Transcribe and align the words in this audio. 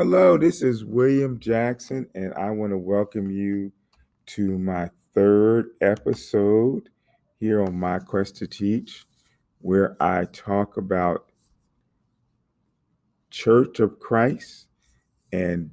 Hello, 0.00 0.38
this 0.38 0.62
is 0.62 0.84
William 0.84 1.40
Jackson, 1.40 2.08
and 2.14 2.32
I 2.34 2.50
want 2.50 2.70
to 2.70 2.78
welcome 2.78 3.32
you 3.32 3.72
to 4.26 4.56
my 4.56 4.90
third 5.12 5.70
episode 5.80 6.88
here 7.40 7.64
on 7.64 7.74
My 7.74 7.98
Quest 7.98 8.36
to 8.36 8.46
Teach, 8.46 9.06
where 9.60 10.00
I 10.00 10.26
talk 10.26 10.76
about 10.76 11.26
Church 13.30 13.80
of 13.80 13.98
Christ 13.98 14.68
and 15.32 15.72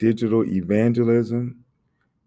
digital 0.00 0.44
evangelism, 0.44 1.64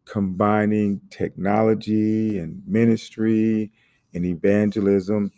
combining 0.05 1.01
technology 1.09 2.39
and 2.39 2.63
ministry 2.65 3.69
and 4.13 4.25
evangelism, 4.25 5.29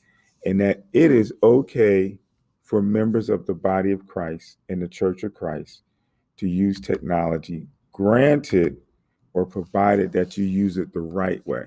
and 0.46 0.62
that 0.62 0.86
it 0.94 1.10
is 1.10 1.34
okay 1.42 2.20
for 2.62 2.84
members 2.84 3.28
of 3.28 3.48
the 3.48 3.56
body 3.56 3.92
of 3.92 4.06
Christ 4.06 4.60
in 4.70 4.80
the 4.80 4.88
Church 4.88 5.24
of 5.24 5.34
Christ 5.34 5.82
to 6.38 6.48
use 6.48 6.80
technology, 6.80 7.68
granted 7.92 8.78
or 9.34 9.46
provided 9.46 10.12
that 10.14 10.38
you 10.38 10.46
use 10.46 10.78
it 10.78 10.94
the 10.94 11.00
right 11.00 11.46
way. 11.46 11.66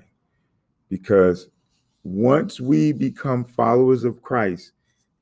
Because 0.89 1.49
once 2.03 2.59
we 2.59 2.91
become 2.91 3.43
followers 3.43 4.03
of 4.03 4.21
Christ, 4.21 4.71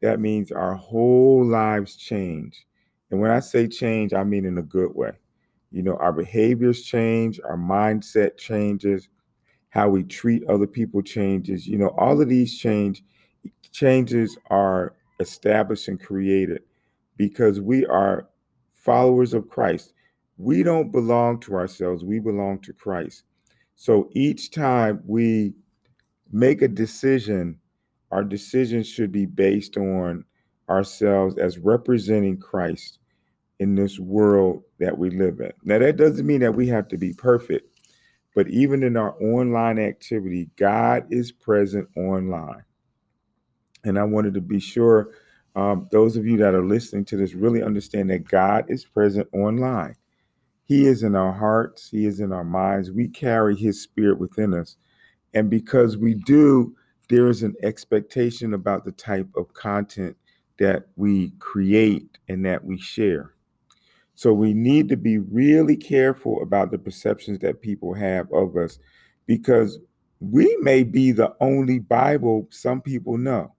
that 0.02 0.20
means 0.20 0.52
our 0.52 0.76
whole 0.76 1.46
lives 1.46 1.96
change. 1.96 2.66
And 3.12 3.20
when 3.20 3.32
I 3.32 3.40
say 3.40 3.68
change, 3.68 4.14
I 4.14 4.24
mean 4.24 4.46
in 4.46 4.58
a 4.58 4.64
good 4.64 4.94
way. 4.96 5.12
You 5.72 5.84
know, 5.84 5.98
our 5.98 6.14
behaviors 6.14 6.84
change, 6.84 7.40
our 7.44 7.58
mindset 7.58 8.38
changes, 8.38 9.10
how 9.70 9.90
we 9.90 10.04
treat 10.04 10.44
other 10.46 10.68
people 10.68 11.02
changes. 11.02 11.68
You 11.68 11.78
know, 11.78 11.90
all 11.98 12.22
of 12.22 12.30
these 12.30 12.58
change 12.58 13.04
changes 13.72 14.38
are 14.50 14.94
established 15.20 15.88
and 15.88 16.00
created 16.00 16.62
because 17.18 17.60
we 17.60 17.86
are 17.86 18.28
followers 18.88 19.34
of 19.34 19.50
Christ. 19.50 19.92
We 20.38 20.64
don't 20.64 20.94
belong 20.94 21.42
to 21.42 21.56
ourselves, 21.56 22.06
we 22.06 22.20
belong 22.20 22.60
to 22.60 22.72
Christ. 22.72 23.24
So 23.76 24.10
each 24.14 24.50
time 24.50 25.04
we 25.06 25.54
make 26.32 26.62
a 26.62 26.70
decision, 26.70 27.60
our 28.12 28.24
decision 28.24 28.84
should 28.84 29.12
be 29.12 29.26
based 29.26 29.76
on 29.76 30.24
ourselves 30.70 31.38
as 31.38 31.58
representing 31.58 32.38
Christ 32.38 33.00
in 33.60 33.76
this 33.76 34.00
world 34.00 34.64
that 34.80 34.98
we 34.98 35.10
live 35.10 35.42
in. 35.42 35.52
Now, 35.64 35.80
that 35.80 35.98
doesn't 35.98 36.26
mean 36.26 36.40
that 36.40 36.56
we 36.56 36.68
have 36.70 36.88
to 36.88 36.98
be 36.98 37.12
perfect, 37.14 37.68
but 38.36 38.48
even 38.48 38.84
in 38.84 38.96
our 38.96 39.22
online 39.22 39.80
activity, 39.80 40.50
God 40.56 41.08
is 41.10 41.34
present 41.34 41.90
online. 41.98 42.64
And 43.84 44.00
I 44.00 44.06
wanted 44.06 44.34
to 44.36 44.42
be 44.42 44.62
sure 44.62 45.12
um, 45.58 45.88
those 45.92 46.16
of 46.16 46.26
you 46.28 46.38
that 46.38 46.54
are 46.54 46.64
listening 46.64 47.04
to 47.06 47.18
this 47.18 47.34
really 47.34 47.64
understand 47.64 48.12
that 48.12 48.28
God 48.28 48.66
is 48.70 48.86
present 48.86 49.28
online. 49.34 49.96
He 50.66 50.86
is 50.86 51.02
in 51.02 51.16
our 51.16 51.34
hearts, 51.34 51.90
He 51.90 52.06
is 52.06 52.20
in 52.20 52.32
our 52.32 52.44
minds. 52.44 52.92
We 52.92 53.08
carry 53.08 53.56
His 53.56 53.82
Spirit 53.82 54.20
within 54.20 54.54
us. 54.54 54.78
And 55.34 55.50
because 55.50 55.98
we 55.98 56.14
do, 56.14 56.76
there 57.10 57.28
is 57.28 57.42
an 57.42 57.56
expectation 57.64 58.54
about 58.54 58.86
the 58.86 58.92
type 58.92 59.30
of 59.36 59.52
content 59.56 60.16
that 60.60 60.90
we 60.96 61.32
create 61.40 62.20
and 62.30 62.46
that 62.46 62.64
we 62.64 62.78
share. 62.78 63.34
So 64.14 64.34
we 64.34 64.54
need 64.54 64.90
to 64.90 64.98
be 64.98 65.18
really 65.18 65.76
careful 65.76 66.40
about 66.44 66.70
the 66.70 66.78
perceptions 66.78 67.40
that 67.40 67.62
people 67.62 67.96
have 67.96 68.32
of 68.32 68.56
us 68.58 68.78
because 69.26 69.80
we 70.20 70.56
may 70.62 70.84
be 70.84 71.12
the 71.12 71.36
only 71.40 71.80
Bible 71.80 72.48
some 72.52 72.80
people 72.80 73.18
know. 73.18 73.54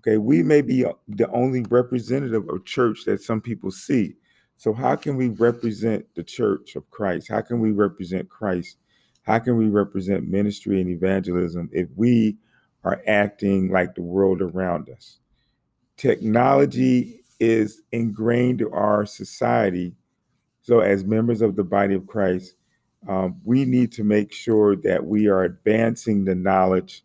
Okay, 0.00 0.16
we 0.16 0.42
may 0.42 0.62
be 0.62 0.86
uh, 0.86 0.92
the 1.08 1.28
only 1.30 1.62
representative 1.68 2.48
of 2.48 2.64
church 2.64 3.04
that 3.04 3.22
some 3.22 3.40
people 3.40 3.70
see. 3.70 4.14
So, 4.56 4.72
how 4.72 4.96
can 4.96 5.16
we 5.16 5.28
represent 5.28 6.06
the 6.14 6.22
church 6.22 6.74
of 6.74 6.90
Christ? 6.90 7.28
How 7.28 7.42
can 7.42 7.60
we 7.60 7.72
represent 7.72 8.30
Christ? 8.30 8.78
How 9.24 9.38
can 9.38 9.58
we 9.58 9.68
represent 9.68 10.26
ministry 10.26 10.80
and 10.80 10.88
evangelism 10.88 11.68
if 11.72 11.88
we 11.96 12.38
are 12.82 13.02
acting 13.06 13.70
like 13.70 13.94
the 13.94 14.00
world 14.00 14.40
around 14.40 14.88
us? 14.88 15.18
Technology 15.98 17.20
is 17.38 17.82
ingrained 17.92 18.60
to 18.60 18.70
our 18.70 19.04
society. 19.04 19.94
So, 20.62 20.80
as 20.80 21.04
members 21.04 21.42
of 21.42 21.56
the 21.56 21.64
body 21.64 21.94
of 21.94 22.06
Christ, 22.06 22.54
um, 23.06 23.38
we 23.44 23.66
need 23.66 23.92
to 23.92 24.04
make 24.04 24.32
sure 24.32 24.76
that 24.76 25.04
we 25.06 25.26
are 25.26 25.42
advancing 25.42 26.24
the 26.24 26.34
knowledge 26.34 27.04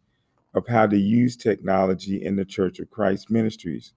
of 0.56 0.68
how 0.68 0.88
to 0.88 0.98
use 0.98 1.36
technology 1.36 2.24
in 2.24 2.36
the 2.36 2.46
Church 2.46 2.80
of 2.80 2.90
Christ 2.90 3.30
ministries. 3.30 3.94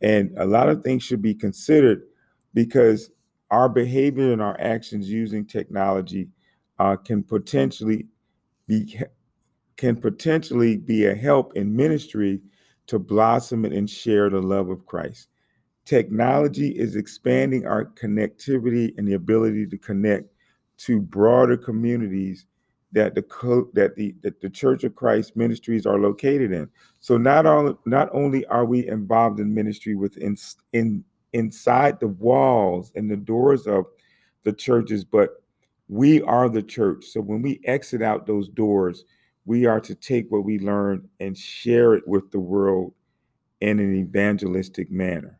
And 0.00 0.32
a 0.36 0.44
lot 0.44 0.68
of 0.68 0.82
things 0.82 1.02
should 1.02 1.22
be 1.22 1.34
considered 1.34 2.02
because 2.52 3.10
our 3.50 3.68
behavior 3.68 4.32
and 4.32 4.42
our 4.42 4.60
actions 4.60 5.10
using 5.10 5.46
technology 5.46 6.28
uh, 6.78 6.96
can 6.96 7.22
potentially 7.22 8.06
be 8.66 8.98
can 9.76 9.96
potentially 9.96 10.76
be 10.76 11.04
a 11.06 11.14
help 11.14 11.56
in 11.56 11.74
ministry 11.74 12.40
to 12.86 12.98
blossom 12.98 13.64
and 13.64 13.90
share 13.90 14.30
the 14.30 14.40
love 14.40 14.68
of 14.68 14.86
Christ. 14.86 15.28
Technology 15.84 16.68
is 16.68 16.96
expanding 16.96 17.66
our 17.66 17.86
connectivity 17.86 18.96
and 18.96 19.08
the 19.08 19.14
ability 19.14 19.66
to 19.66 19.78
connect 19.78 20.28
to 20.76 21.00
broader 21.00 21.56
communities 21.56 22.46
that 22.94 23.14
the 23.14 23.22
co- 23.22 23.68
that 23.74 23.96
the 23.96 24.14
that 24.22 24.40
the 24.40 24.48
Church 24.48 24.84
of 24.84 24.94
Christ 24.94 25.36
ministries 25.36 25.84
are 25.84 25.98
located 25.98 26.52
in. 26.52 26.68
So 27.00 27.16
not 27.16 27.44
all 27.44 27.78
not 27.84 28.08
only 28.12 28.46
are 28.46 28.64
we 28.64 28.88
involved 28.88 29.40
in 29.40 29.52
ministry 29.52 29.94
within 29.94 30.36
in 30.72 31.04
inside 31.32 32.00
the 32.00 32.08
walls 32.08 32.92
and 32.94 33.10
the 33.10 33.16
doors 33.16 33.66
of 33.66 33.86
the 34.44 34.52
churches, 34.52 35.04
but 35.04 35.42
we 35.88 36.22
are 36.22 36.48
the 36.48 36.62
church. 36.62 37.04
So 37.06 37.20
when 37.20 37.42
we 37.42 37.60
exit 37.64 38.00
out 38.00 38.26
those 38.26 38.48
doors, 38.48 39.04
we 39.44 39.66
are 39.66 39.80
to 39.80 39.94
take 39.94 40.30
what 40.30 40.44
we 40.44 40.58
learn 40.58 41.08
and 41.20 41.36
share 41.36 41.94
it 41.94 42.06
with 42.06 42.30
the 42.30 42.40
world 42.40 42.94
in 43.60 43.80
an 43.80 43.94
evangelistic 43.94 44.90
manner. 44.90 45.38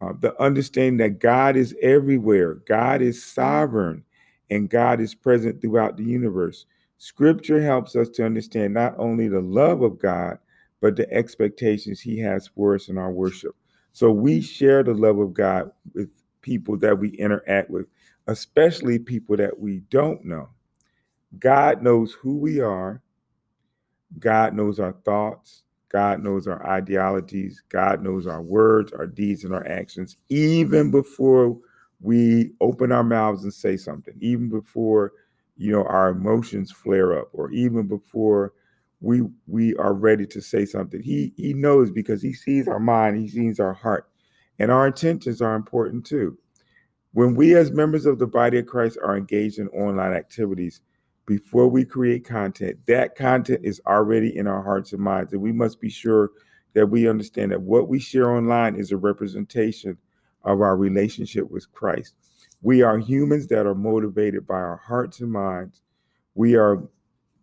Uh, 0.00 0.12
the 0.18 0.38
understanding 0.42 0.96
that 0.96 1.20
God 1.20 1.56
is 1.56 1.74
everywhere, 1.80 2.54
God 2.54 3.00
is 3.00 3.24
sovereign, 3.24 4.04
and 4.52 4.68
God 4.68 5.00
is 5.00 5.14
present 5.14 5.60
throughout 5.62 5.96
the 5.96 6.04
universe. 6.04 6.66
Scripture 6.98 7.62
helps 7.62 7.96
us 7.96 8.10
to 8.10 8.24
understand 8.24 8.74
not 8.74 8.94
only 8.98 9.26
the 9.26 9.40
love 9.40 9.80
of 9.82 9.98
God, 9.98 10.38
but 10.80 10.94
the 10.94 11.10
expectations 11.10 12.00
He 12.00 12.18
has 12.18 12.48
for 12.48 12.74
us 12.74 12.88
in 12.88 12.98
our 12.98 13.10
worship. 13.10 13.56
So 13.92 14.12
we 14.12 14.42
share 14.42 14.82
the 14.82 14.92
love 14.92 15.18
of 15.18 15.32
God 15.32 15.72
with 15.94 16.10
people 16.42 16.76
that 16.78 16.98
we 16.98 17.10
interact 17.10 17.70
with, 17.70 17.86
especially 18.26 18.98
people 18.98 19.38
that 19.38 19.58
we 19.58 19.78
don't 19.90 20.22
know. 20.24 20.50
God 21.38 21.82
knows 21.82 22.12
who 22.12 22.36
we 22.36 22.60
are, 22.60 23.00
God 24.18 24.54
knows 24.54 24.78
our 24.78 24.92
thoughts, 25.04 25.62
God 25.88 26.22
knows 26.22 26.46
our 26.46 26.66
ideologies, 26.66 27.62
God 27.70 28.02
knows 28.02 28.26
our 28.26 28.42
words, 28.42 28.92
our 28.92 29.06
deeds, 29.06 29.44
and 29.44 29.54
our 29.54 29.66
actions, 29.66 30.18
even 30.28 30.90
before 30.90 31.58
we 32.02 32.50
open 32.60 32.92
our 32.92 33.04
mouths 33.04 33.44
and 33.44 33.54
say 33.54 33.76
something 33.76 34.14
even 34.20 34.48
before 34.48 35.12
you 35.56 35.72
know 35.72 35.84
our 35.84 36.10
emotions 36.10 36.70
flare 36.70 37.18
up 37.18 37.28
or 37.32 37.50
even 37.52 37.86
before 37.86 38.52
we 39.00 39.22
we 39.46 39.74
are 39.76 39.94
ready 39.94 40.26
to 40.26 40.40
say 40.40 40.64
something. 40.64 41.02
He 41.02 41.32
he 41.36 41.54
knows 41.54 41.90
because 41.90 42.22
he 42.22 42.32
sees 42.32 42.68
our 42.68 42.80
mind 42.80 43.16
he 43.18 43.28
sees 43.28 43.60
our 43.60 43.72
heart 43.72 44.08
and 44.58 44.70
our 44.70 44.86
intentions 44.86 45.40
are 45.40 45.54
important 45.54 46.04
too. 46.04 46.38
When 47.12 47.34
we 47.34 47.54
as 47.56 47.70
members 47.72 48.06
of 48.06 48.18
the 48.18 48.26
body 48.26 48.58
of 48.58 48.66
christ 48.66 48.98
are 49.02 49.16
engaged 49.16 49.58
in 49.58 49.68
online 49.68 50.12
activities 50.12 50.80
before 51.26 51.68
we 51.68 51.84
create 51.84 52.26
content 52.26 52.76
that 52.86 53.14
content 53.14 53.60
is 53.62 53.80
already 53.86 54.36
in 54.36 54.48
our 54.48 54.62
hearts 54.62 54.92
and 54.92 55.00
minds 55.00 55.32
and 55.32 55.40
we 55.40 55.52
must 55.52 55.80
be 55.80 55.88
sure 55.88 56.30
that 56.74 56.86
we 56.86 57.08
understand 57.08 57.52
that 57.52 57.60
what 57.60 57.88
we 57.88 58.00
share 58.00 58.32
online 58.32 58.74
is 58.74 58.90
a 58.90 58.96
representation 58.96 59.96
of 60.44 60.60
our 60.60 60.76
relationship 60.76 61.50
with 61.50 61.70
Christ. 61.72 62.14
We 62.62 62.82
are 62.82 62.98
humans 62.98 63.48
that 63.48 63.66
are 63.66 63.74
motivated 63.74 64.46
by 64.46 64.54
our 64.54 64.76
hearts 64.76 65.20
and 65.20 65.32
minds. 65.32 65.82
We 66.34 66.56
are 66.56 66.82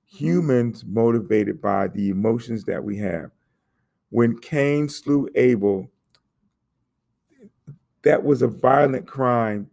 humans 0.05 0.83
motivated 0.85 1.61
by 1.61 1.87
the 1.87 2.09
emotions 2.09 2.63
that 2.65 2.83
we 2.83 2.97
have. 2.97 3.31
When 4.09 4.39
Cain 4.39 4.89
slew 4.89 5.29
Abel, 5.35 5.91
that 8.03 8.23
was 8.23 8.41
a 8.41 8.47
violent 8.47 9.05
crime 9.07 9.69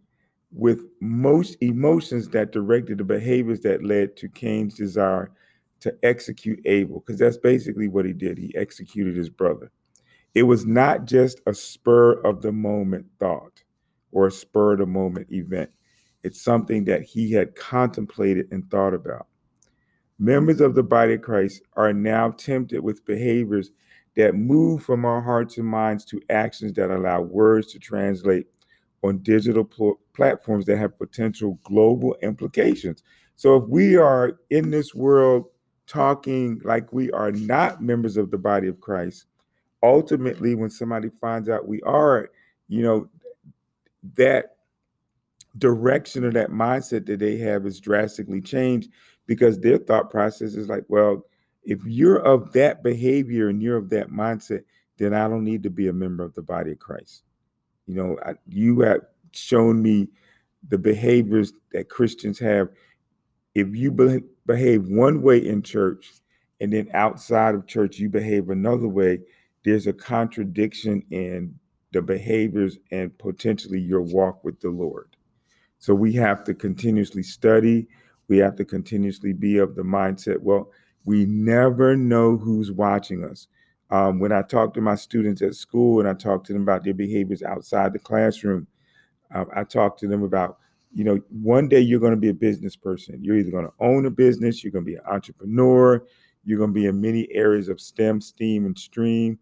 with 0.51 0.85
most 1.01 1.57
emotions 1.61 2.29
that 2.29 2.51
directed 2.51 2.97
the 2.97 3.03
behaviors 3.03 3.61
that 3.61 3.83
led 3.83 4.15
to 4.17 4.29
Cain's 4.29 4.75
desire 4.75 5.31
to 5.79 5.95
execute 6.03 6.59
Abel, 6.65 6.99
because 6.99 7.19
that's 7.19 7.37
basically 7.37 7.87
what 7.87 8.05
he 8.05 8.13
did. 8.13 8.37
He 8.37 8.55
executed 8.55 9.15
his 9.15 9.29
brother. 9.29 9.71
It 10.37 10.43
was 10.43 10.67
not 10.67 11.05
just 11.05 11.41
a 11.47 11.53
spur 11.55 12.21
of 12.21 12.43
the 12.43 12.51
moment 12.51 13.07
thought 13.19 13.63
or 14.11 14.27
a 14.27 14.31
spur 14.31 14.73
of 14.73 14.77
the 14.77 14.85
moment 14.85 15.31
event. 15.31 15.71
It's 16.21 16.39
something 16.39 16.85
that 16.85 17.01
he 17.01 17.31
had 17.31 17.55
contemplated 17.55 18.47
and 18.51 18.69
thought 18.69 18.93
about. 18.93 19.25
Members 20.19 20.61
of 20.61 20.75
the 20.75 20.83
body 20.83 21.15
of 21.15 21.23
Christ 21.23 21.63
are 21.73 21.91
now 21.91 22.29
tempted 22.29 22.81
with 22.81 23.03
behaviors 23.03 23.71
that 24.15 24.35
move 24.35 24.83
from 24.83 25.05
our 25.05 25.21
hearts 25.21 25.57
and 25.57 25.65
minds 25.65 26.05
to 26.05 26.21
actions 26.29 26.73
that 26.73 26.91
allow 26.91 27.19
words 27.21 27.71
to 27.73 27.79
translate 27.79 28.45
on 29.03 29.17
digital 29.23 29.65
pl- 29.65 29.99
platforms 30.13 30.67
that 30.67 30.77
have 30.77 30.99
potential 30.99 31.57
global 31.63 32.15
implications. 32.21 33.01
So 33.37 33.55
if 33.55 33.67
we 33.67 33.95
are 33.95 34.37
in 34.51 34.69
this 34.69 34.93
world 34.93 35.45
talking 35.87 36.61
like 36.63 36.93
we 36.93 37.09
are 37.11 37.31
not 37.31 37.81
members 37.81 38.17
of 38.17 38.29
the 38.29 38.37
body 38.37 38.67
of 38.67 38.79
Christ, 38.79 39.25
ultimately 39.83 40.55
when 40.55 40.69
somebody 40.69 41.09
finds 41.09 41.49
out 41.49 41.67
we 41.67 41.81
are, 41.81 42.29
you 42.67 42.81
know, 42.81 43.09
that 44.15 44.57
direction 45.57 46.23
or 46.23 46.31
that 46.31 46.49
mindset 46.49 47.05
that 47.05 47.19
they 47.19 47.37
have 47.37 47.65
is 47.65 47.79
drastically 47.79 48.41
changed 48.41 48.89
because 49.25 49.59
their 49.59 49.77
thought 49.77 50.09
process 50.09 50.55
is 50.55 50.69
like, 50.69 50.85
well, 50.87 51.25
if 51.63 51.83
you're 51.85 52.19
of 52.19 52.53
that 52.53 52.83
behavior 52.83 53.49
and 53.49 53.61
you're 53.61 53.77
of 53.77 53.89
that 53.89 54.09
mindset, 54.09 54.63
then 54.97 55.13
I 55.13 55.27
don't 55.27 55.43
need 55.43 55.63
to 55.63 55.69
be 55.69 55.87
a 55.87 55.93
member 55.93 56.23
of 56.23 56.33
the 56.33 56.41
body 56.41 56.71
of 56.71 56.79
Christ. 56.79 57.23
You 57.85 57.95
know, 57.95 58.17
I, 58.25 58.33
you 58.47 58.79
have 58.81 59.01
shown 59.31 59.81
me 59.81 60.07
the 60.69 60.77
behaviors 60.77 61.53
that 61.71 61.89
Christians 61.89 62.39
have. 62.39 62.69
If 63.53 63.75
you 63.75 63.91
be- 63.91 64.23
behave 64.45 64.87
one 64.87 65.21
way 65.21 65.45
in 65.45 65.61
church 65.61 66.11
and 66.59 66.71
then 66.71 66.89
outside 66.93 67.53
of 67.53 67.67
church 67.67 67.99
you 67.99 68.09
behave 68.09 68.49
another 68.49 68.87
way, 68.87 69.19
there's 69.63 69.87
a 69.87 69.93
contradiction 69.93 71.03
in 71.11 71.53
the 71.91 72.01
behaviors 72.01 72.77
and 72.91 73.17
potentially 73.17 73.79
your 73.79 74.01
walk 74.01 74.43
with 74.43 74.59
the 74.59 74.69
Lord. 74.69 75.15
So 75.79 75.93
we 75.93 76.13
have 76.13 76.43
to 76.45 76.53
continuously 76.53 77.23
study. 77.23 77.87
We 78.27 78.37
have 78.39 78.55
to 78.57 78.65
continuously 78.65 79.33
be 79.33 79.57
of 79.57 79.75
the 79.75 79.83
mindset, 79.83 80.39
well, 80.39 80.71
we 81.05 81.25
never 81.25 81.95
know 81.95 82.37
who's 82.37 82.69
watching 82.71 83.23
us. 83.23 83.47
Um, 83.89 84.19
when 84.19 84.33
I 84.33 84.41
talk 84.41 84.73
to 84.73 84.81
my 84.81 84.95
students 84.95 85.41
at 85.41 85.55
school 85.55 86.01
and 86.01 86.09
I 86.09 86.13
talk 86.13 86.43
to 86.43 86.53
them 86.53 86.63
about 86.63 86.83
their 86.83 86.93
behaviors 86.93 87.41
outside 87.41 87.93
the 87.93 87.99
classroom, 87.99 88.67
uh, 89.33 89.45
I 89.55 89.63
talk 89.63 89.97
to 89.99 90.07
them 90.07 90.23
about, 90.23 90.57
you 90.93 91.05
know, 91.05 91.21
one 91.29 91.69
day 91.69 91.79
you're 91.79 92.01
going 92.01 92.11
to 92.11 92.17
be 92.17 92.27
a 92.27 92.33
business 92.33 92.75
person. 92.75 93.23
You're 93.23 93.37
either 93.37 93.51
going 93.51 93.67
to 93.67 93.73
own 93.79 94.05
a 94.05 94.09
business, 94.09 94.63
you're 94.63 94.71
going 94.71 94.83
to 94.83 94.91
be 94.91 94.95
an 94.95 95.05
entrepreneur, 95.09 96.03
you're 96.43 96.57
going 96.57 96.71
to 96.71 96.79
be 96.79 96.87
in 96.87 96.99
many 96.99 97.29
areas 97.31 97.69
of 97.69 97.79
STEM, 97.79 98.19
STEAM, 98.19 98.65
and 98.65 98.77
STREAM. 98.77 99.39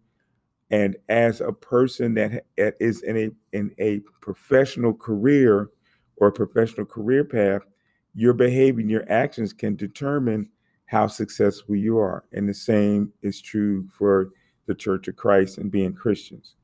And 0.70 0.96
as 1.08 1.40
a 1.40 1.52
person 1.52 2.14
that 2.14 2.44
is 2.56 3.02
in 3.02 3.16
a 3.16 3.30
in 3.56 3.72
a 3.78 4.00
professional 4.20 4.92
career 4.94 5.70
or 6.16 6.28
a 6.28 6.32
professional 6.32 6.86
career 6.86 7.24
path, 7.24 7.62
your 8.14 8.32
behavior 8.32 8.80
and 8.80 8.90
your 8.90 9.10
actions 9.10 9.52
can 9.52 9.76
determine 9.76 10.50
how 10.86 11.06
successful 11.06 11.76
you 11.76 11.98
are. 11.98 12.24
And 12.32 12.48
the 12.48 12.54
same 12.54 13.12
is 13.22 13.40
true 13.40 13.86
for 13.96 14.30
the 14.66 14.74
Church 14.74 15.06
of 15.08 15.16
Christ 15.16 15.58
and 15.58 15.70
being 15.70 15.92
Christians. 15.92 16.56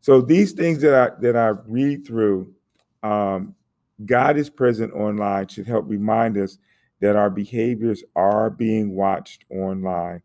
So 0.00 0.20
these 0.22 0.52
things 0.52 0.80
that 0.80 0.94
I 0.94 1.20
that 1.20 1.36
I 1.36 1.48
read 1.66 2.06
through, 2.06 2.54
um, 3.02 3.54
God 4.06 4.38
is 4.38 4.48
present 4.48 4.94
online 4.94 5.48
should 5.48 5.66
help 5.66 5.86
remind 5.88 6.38
us 6.38 6.56
that 7.00 7.16
our 7.16 7.30
behaviors 7.30 8.02
are 8.16 8.48
being 8.48 8.94
watched 8.94 9.44
online, 9.50 10.22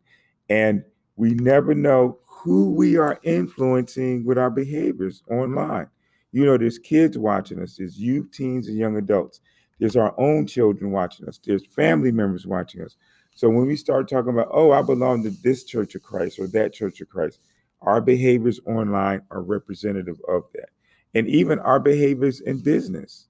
and 0.48 0.82
we 1.16 1.34
never 1.34 1.74
know 1.74 2.18
who 2.46 2.70
we 2.70 2.96
are 2.96 3.18
influencing 3.24 4.24
with 4.24 4.38
our 4.38 4.50
behaviors 4.50 5.20
online. 5.28 5.88
You 6.30 6.46
know, 6.46 6.56
there's 6.56 6.78
kids 6.78 7.18
watching 7.18 7.60
us, 7.60 7.74
there's 7.76 7.98
youth, 7.98 8.30
teens, 8.30 8.68
and 8.68 8.78
young 8.78 8.96
adults. 8.96 9.40
There's 9.80 9.96
our 9.96 10.14
own 10.16 10.46
children 10.46 10.92
watching 10.92 11.26
us. 11.26 11.40
There's 11.42 11.66
family 11.66 12.12
members 12.12 12.46
watching 12.46 12.82
us. 12.82 12.94
So 13.34 13.48
when 13.48 13.66
we 13.66 13.74
start 13.74 14.08
talking 14.08 14.30
about, 14.30 14.50
oh, 14.52 14.70
I 14.70 14.82
belong 14.82 15.24
to 15.24 15.30
this 15.30 15.64
Church 15.64 15.96
of 15.96 16.04
Christ 16.04 16.38
or 16.38 16.46
that 16.46 16.72
Church 16.72 17.00
of 17.00 17.08
Christ, 17.08 17.40
our 17.82 18.00
behaviors 18.00 18.60
online 18.64 19.22
are 19.32 19.42
representative 19.42 20.20
of 20.28 20.44
that. 20.54 20.68
And 21.16 21.26
even 21.26 21.58
our 21.58 21.80
behaviors 21.80 22.42
in 22.42 22.60
business. 22.60 23.26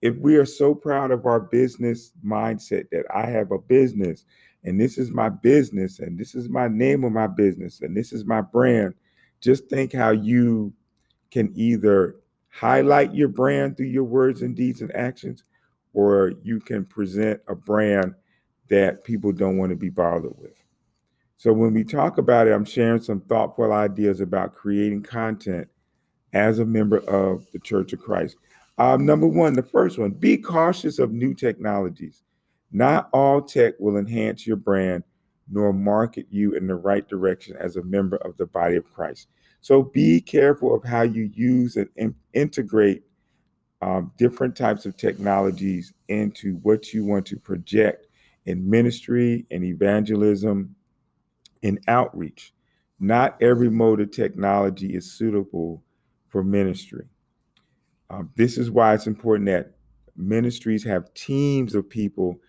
If 0.00 0.16
we 0.16 0.36
are 0.36 0.46
so 0.46 0.74
proud 0.74 1.10
of 1.10 1.26
our 1.26 1.40
business 1.40 2.12
mindset 2.24 2.88
that 2.92 3.04
I 3.14 3.26
have 3.26 3.50
a 3.50 3.58
business 3.58 4.24
and 4.64 4.80
this 4.80 4.98
is 4.98 5.10
my 5.10 5.28
business 5.28 6.00
and 6.00 6.18
this 6.18 6.34
is 6.34 6.48
my 6.48 6.68
name 6.68 7.04
of 7.04 7.12
my 7.12 7.26
business 7.26 7.80
and 7.80 7.96
this 7.96 8.12
is 8.12 8.24
my 8.24 8.40
brand, 8.40 8.94
just 9.40 9.68
think 9.68 9.92
how 9.92 10.10
you 10.10 10.72
can 11.30 11.52
either 11.54 12.16
highlight 12.50 13.14
your 13.14 13.28
brand 13.28 13.76
through 13.76 13.86
your 13.86 14.04
words 14.04 14.42
and 14.42 14.56
deeds 14.56 14.80
and 14.80 14.94
actions, 14.94 15.44
or 15.92 16.32
you 16.42 16.60
can 16.60 16.84
present 16.84 17.40
a 17.48 17.54
brand 17.54 18.14
that 18.68 19.04
people 19.04 19.32
don't 19.32 19.58
want 19.58 19.70
to 19.70 19.76
be 19.76 19.90
bothered 19.90 20.36
with. 20.38 20.64
So 21.36 21.52
when 21.52 21.72
we 21.72 21.84
talk 21.84 22.18
about 22.18 22.48
it, 22.48 22.52
I'm 22.52 22.64
sharing 22.64 23.00
some 23.00 23.20
thoughtful 23.20 23.72
ideas 23.72 24.20
about 24.20 24.54
creating 24.54 25.04
content 25.04 25.68
as 26.32 26.58
a 26.58 26.66
member 26.66 26.98
of 27.08 27.46
the 27.52 27.60
Church 27.60 27.92
of 27.92 28.00
Christ. 28.00 28.36
Um, 28.76 29.06
number 29.06 29.26
one, 29.26 29.54
the 29.54 29.62
first 29.62 29.98
one, 29.98 30.10
be 30.10 30.36
cautious 30.36 30.98
of 30.98 31.12
new 31.12 31.34
technologies. 31.34 32.22
Not 32.70 33.08
all 33.12 33.40
tech 33.40 33.74
will 33.78 33.96
enhance 33.96 34.46
your 34.46 34.56
brand 34.56 35.04
nor 35.50 35.72
market 35.72 36.26
you 36.30 36.54
in 36.54 36.66
the 36.66 36.74
right 36.74 37.08
direction 37.08 37.56
as 37.58 37.76
a 37.76 37.82
member 37.82 38.16
of 38.16 38.36
the 38.36 38.46
body 38.46 38.76
of 38.76 38.92
Christ. 38.92 39.28
So 39.60 39.82
be 39.82 40.20
careful 40.20 40.74
of 40.74 40.84
how 40.84 41.02
you 41.02 41.30
use 41.32 41.76
and 41.76 41.88
in- 41.96 42.14
integrate 42.34 43.02
um, 43.80 44.12
different 44.18 44.56
types 44.56 44.86
of 44.86 44.96
technologies 44.96 45.92
into 46.08 46.56
what 46.62 46.92
you 46.92 47.04
want 47.04 47.26
to 47.26 47.36
project 47.36 48.06
in 48.46 48.68
ministry 48.68 49.46
and 49.50 49.64
evangelism 49.64 50.74
and 51.62 51.78
outreach. 51.88 52.52
Not 53.00 53.40
every 53.40 53.70
mode 53.70 54.00
of 54.00 54.10
technology 54.10 54.94
is 54.94 55.12
suitable 55.12 55.82
for 56.28 56.42
ministry. 56.42 57.06
Um, 58.10 58.30
this 58.36 58.58
is 58.58 58.70
why 58.70 58.94
it's 58.94 59.06
important 59.06 59.46
that 59.46 59.72
ministries 60.16 60.84
have 60.84 61.12
teams 61.14 61.74
of 61.74 61.88
people 61.88 62.40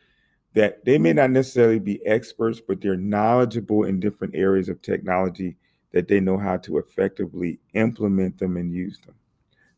that 0.54 0.84
they 0.86 0.98
may 0.98 1.14
not 1.14 1.32
necessarily 1.32 1.80
be 1.80 2.06
experts, 2.06 2.60
but 2.60 2.82
they're 2.82 2.98
knowledgeable 2.98 3.84
in 3.84 4.00
different 4.00 4.36
areas 4.36 4.70
of 4.70 4.82
technology 4.82 5.56
that 5.92 6.08
they 6.08 6.20
know 6.20 6.38
how 6.38 6.58
to 6.58 6.78
effectively 6.78 7.60
implement 7.74 8.38
them 8.38 8.58
and 8.58 8.74
use 8.74 9.00
them. 9.06 9.16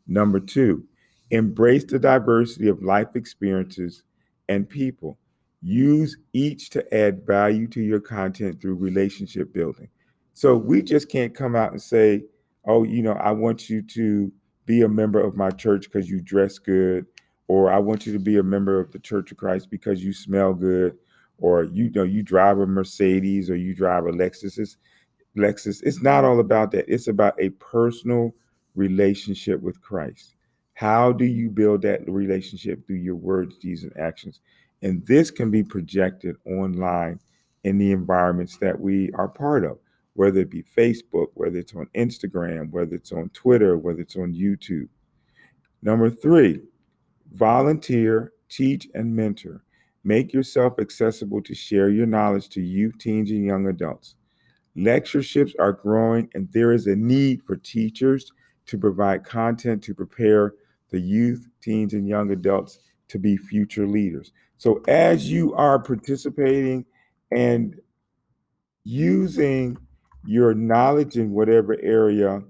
Number 0.08 0.40
two, 0.40 0.86
embrace 1.30 1.86
the 1.86 2.00
diversity 2.00 2.68
of 2.68 2.84
life 2.84 3.16
experiences 3.16 4.04
and 4.50 4.68
people. 4.68 5.18
Use 5.62 6.18
each 6.34 6.70
to 6.72 6.94
add 6.94 7.26
value 7.26 7.68
to 7.68 7.82
your 7.82 8.00
content 8.00 8.62
through 8.62 8.76
relationship 8.76 9.54
building. 9.54 9.90
So 10.34 10.58
we 10.58 10.82
just 10.82 11.10
can't 11.10 11.36
come 11.36 11.56
out 11.56 11.72
and 11.72 11.82
say, 11.82 12.24
oh, 12.66 12.84
you 12.84 13.02
know, 13.02 13.14
I 13.14 13.32
want 13.32 13.70
you 13.70 13.82
to 13.82 14.32
be 14.66 14.82
a 14.82 14.90
member 14.90 15.20
of 15.20 15.36
my 15.36 15.52
church 15.52 15.84
because 15.86 16.10
you 16.10 16.22
dress 16.22 16.58
good, 16.58 17.06
or 17.52 17.70
I 17.70 17.80
want 17.80 18.06
you 18.06 18.14
to 18.14 18.20
be 18.20 18.38
a 18.38 18.44
member 18.44 18.80
of 18.80 18.94
the 18.94 19.00
Church 19.00 19.30
of 19.34 19.38
Christ 19.38 19.70
because 19.70 20.02
you 20.02 20.14
smell 20.14 20.54
good, 20.54 20.98
or 21.38 21.66
you 21.66 21.90
know, 21.90 22.04
you 22.04 22.24
drive 22.24 22.60
a 22.60 22.66
Mercedes 22.66 23.50
or 23.50 23.58
you 23.58 23.76
drive 23.76 24.06
a 24.06 24.12
Lexus. 24.14 24.78
Lexus. 25.36 25.84
It's 25.84 26.02
not 26.02 26.24
all 26.24 26.40
about 26.40 26.72
that. 26.72 26.86
It's 26.88 27.10
about 27.10 27.36
a 27.42 27.50
personal 27.50 28.34
relationship 28.74 29.60
with 29.60 29.82
Christ. 29.82 30.36
How 30.76 31.12
do 31.12 31.26
you 31.26 31.50
build 31.50 31.82
that 31.82 32.10
relationship 32.10 32.88
through 32.88 33.04
your 33.04 33.18
words, 33.18 33.58
deeds, 33.58 33.84
and 33.84 33.98
actions? 33.98 34.40
And 34.82 35.06
this 35.06 35.30
can 35.30 35.52
be 35.52 35.62
projected 35.62 36.38
online 36.46 37.20
in 37.66 37.78
the 37.78 37.92
environments 37.92 38.60
that 38.60 38.80
we 38.80 39.12
are 39.16 39.28
part 39.28 39.66
of, 39.66 39.78
whether 40.14 40.40
it 40.40 40.50
be 40.50 40.64
Facebook, 40.64 41.28
whether 41.34 41.58
it's 41.58 41.76
on 41.76 41.90
Instagram, 41.96 42.72
whether 42.72 42.96
it's 42.96 43.12
on 43.12 43.28
Twitter, 43.34 43.78
whether 43.78 44.00
it's 44.00 44.16
on 44.16 44.34
YouTube. 44.34 44.88
Number 45.82 46.10
three, 46.10 46.62
volunteer, 47.32 48.34
teach, 48.50 48.88
and 48.94 49.16
mentor. 49.16 49.64
Make 50.04 50.34
yourself 50.34 50.74
accessible 50.80 51.42
to 51.44 51.54
share 51.54 51.90
your 51.90 52.08
knowledge 52.08 52.50
to 52.50 52.62
youth, 52.62 52.98
teens, 52.98 53.30
and 53.32 53.46
young 53.46 53.68
adults. 53.68 54.16
Lectureships 54.76 55.54
are 55.60 55.74
growing, 55.74 56.30
and 56.34 56.50
there 56.52 56.72
is 56.72 56.88
a 56.88 56.96
need 56.96 57.44
for 57.44 57.56
teachers 57.58 58.32
to 58.68 58.78
provide 58.78 59.24
content 59.24 59.84
to 59.84 59.94
prepare 59.94 60.54
the 60.90 61.00
youth, 61.00 61.48
teens, 61.62 61.94
and 61.94 62.08
young 62.08 62.32
adults 62.32 62.80
to 63.10 63.20
be 63.20 63.38
future 63.38 63.88
leaders. 63.88 64.32
So, 64.58 64.82
as 64.88 65.30
you 65.30 65.54
are 65.56 65.80
participating 65.80 66.86
and 67.32 67.80
using 68.84 69.78
your 70.26 70.54
knowledge 70.54 71.18
in 71.18 71.32
whatever 71.32 71.78
area 71.82 72.42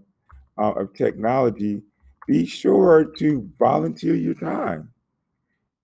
uh, 0.57 0.71
of 0.71 0.93
technology, 0.93 1.81
be 2.27 2.45
sure 2.45 3.03
to 3.03 3.49
volunteer 3.57 4.15
your 4.15 4.35
time. 4.35 4.91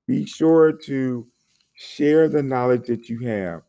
Be 0.07 0.25
sure 0.25 0.71
to 0.71 1.27
share 1.73 2.29
the 2.29 2.43
knowledge 2.43 2.87
that 2.87 3.09
you 3.09 3.19
have. 3.27 3.61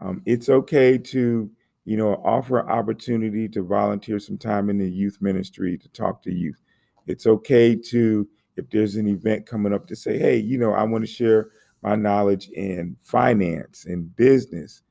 Um, 0.00 0.22
it's 0.24 0.48
okay 0.48 0.98
to 0.98 1.50
you 1.84 1.96
know, 1.96 2.14
offer 2.24 2.60
an 2.60 2.68
opportunity 2.68 3.48
to 3.48 3.62
volunteer 3.62 4.18
some 4.18 4.38
time 4.38 4.70
in 4.70 4.78
the 4.78 4.88
youth 4.88 5.18
ministry 5.20 5.76
to 5.76 5.88
talk 5.88 6.22
to 6.22 6.32
youth. 6.32 6.60
It's 7.06 7.26
okay 7.26 7.76
to, 7.76 8.26
if 8.56 8.68
there's 8.70 8.96
an 8.96 9.06
event 9.06 9.46
coming 9.46 9.74
up, 9.74 9.86
to 9.88 9.96
say, 9.96 10.18
hey, 10.18 10.38
you 10.38 10.56
know, 10.56 10.72
I 10.72 10.82
want 10.84 11.04
to 11.04 11.12
share 11.12 11.50
my 11.82 11.94
knowledge 11.94 12.48
in 12.48 12.96
finance 13.02 13.84
and 13.84 14.14
business 14.16 14.82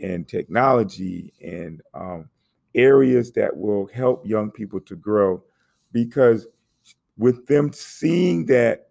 and 0.00 0.28
technology 0.28 1.32
and 1.40 1.80
um, 1.94 2.28
areas 2.74 3.32
that 3.32 3.56
will 3.56 3.86
help 3.86 4.26
young 4.26 4.50
people 4.50 4.80
to 4.80 4.96
grow 4.96 5.42
because 5.92 6.46
with 7.16 7.46
them 7.46 7.72
seeing 7.72 8.46
that 8.46 8.88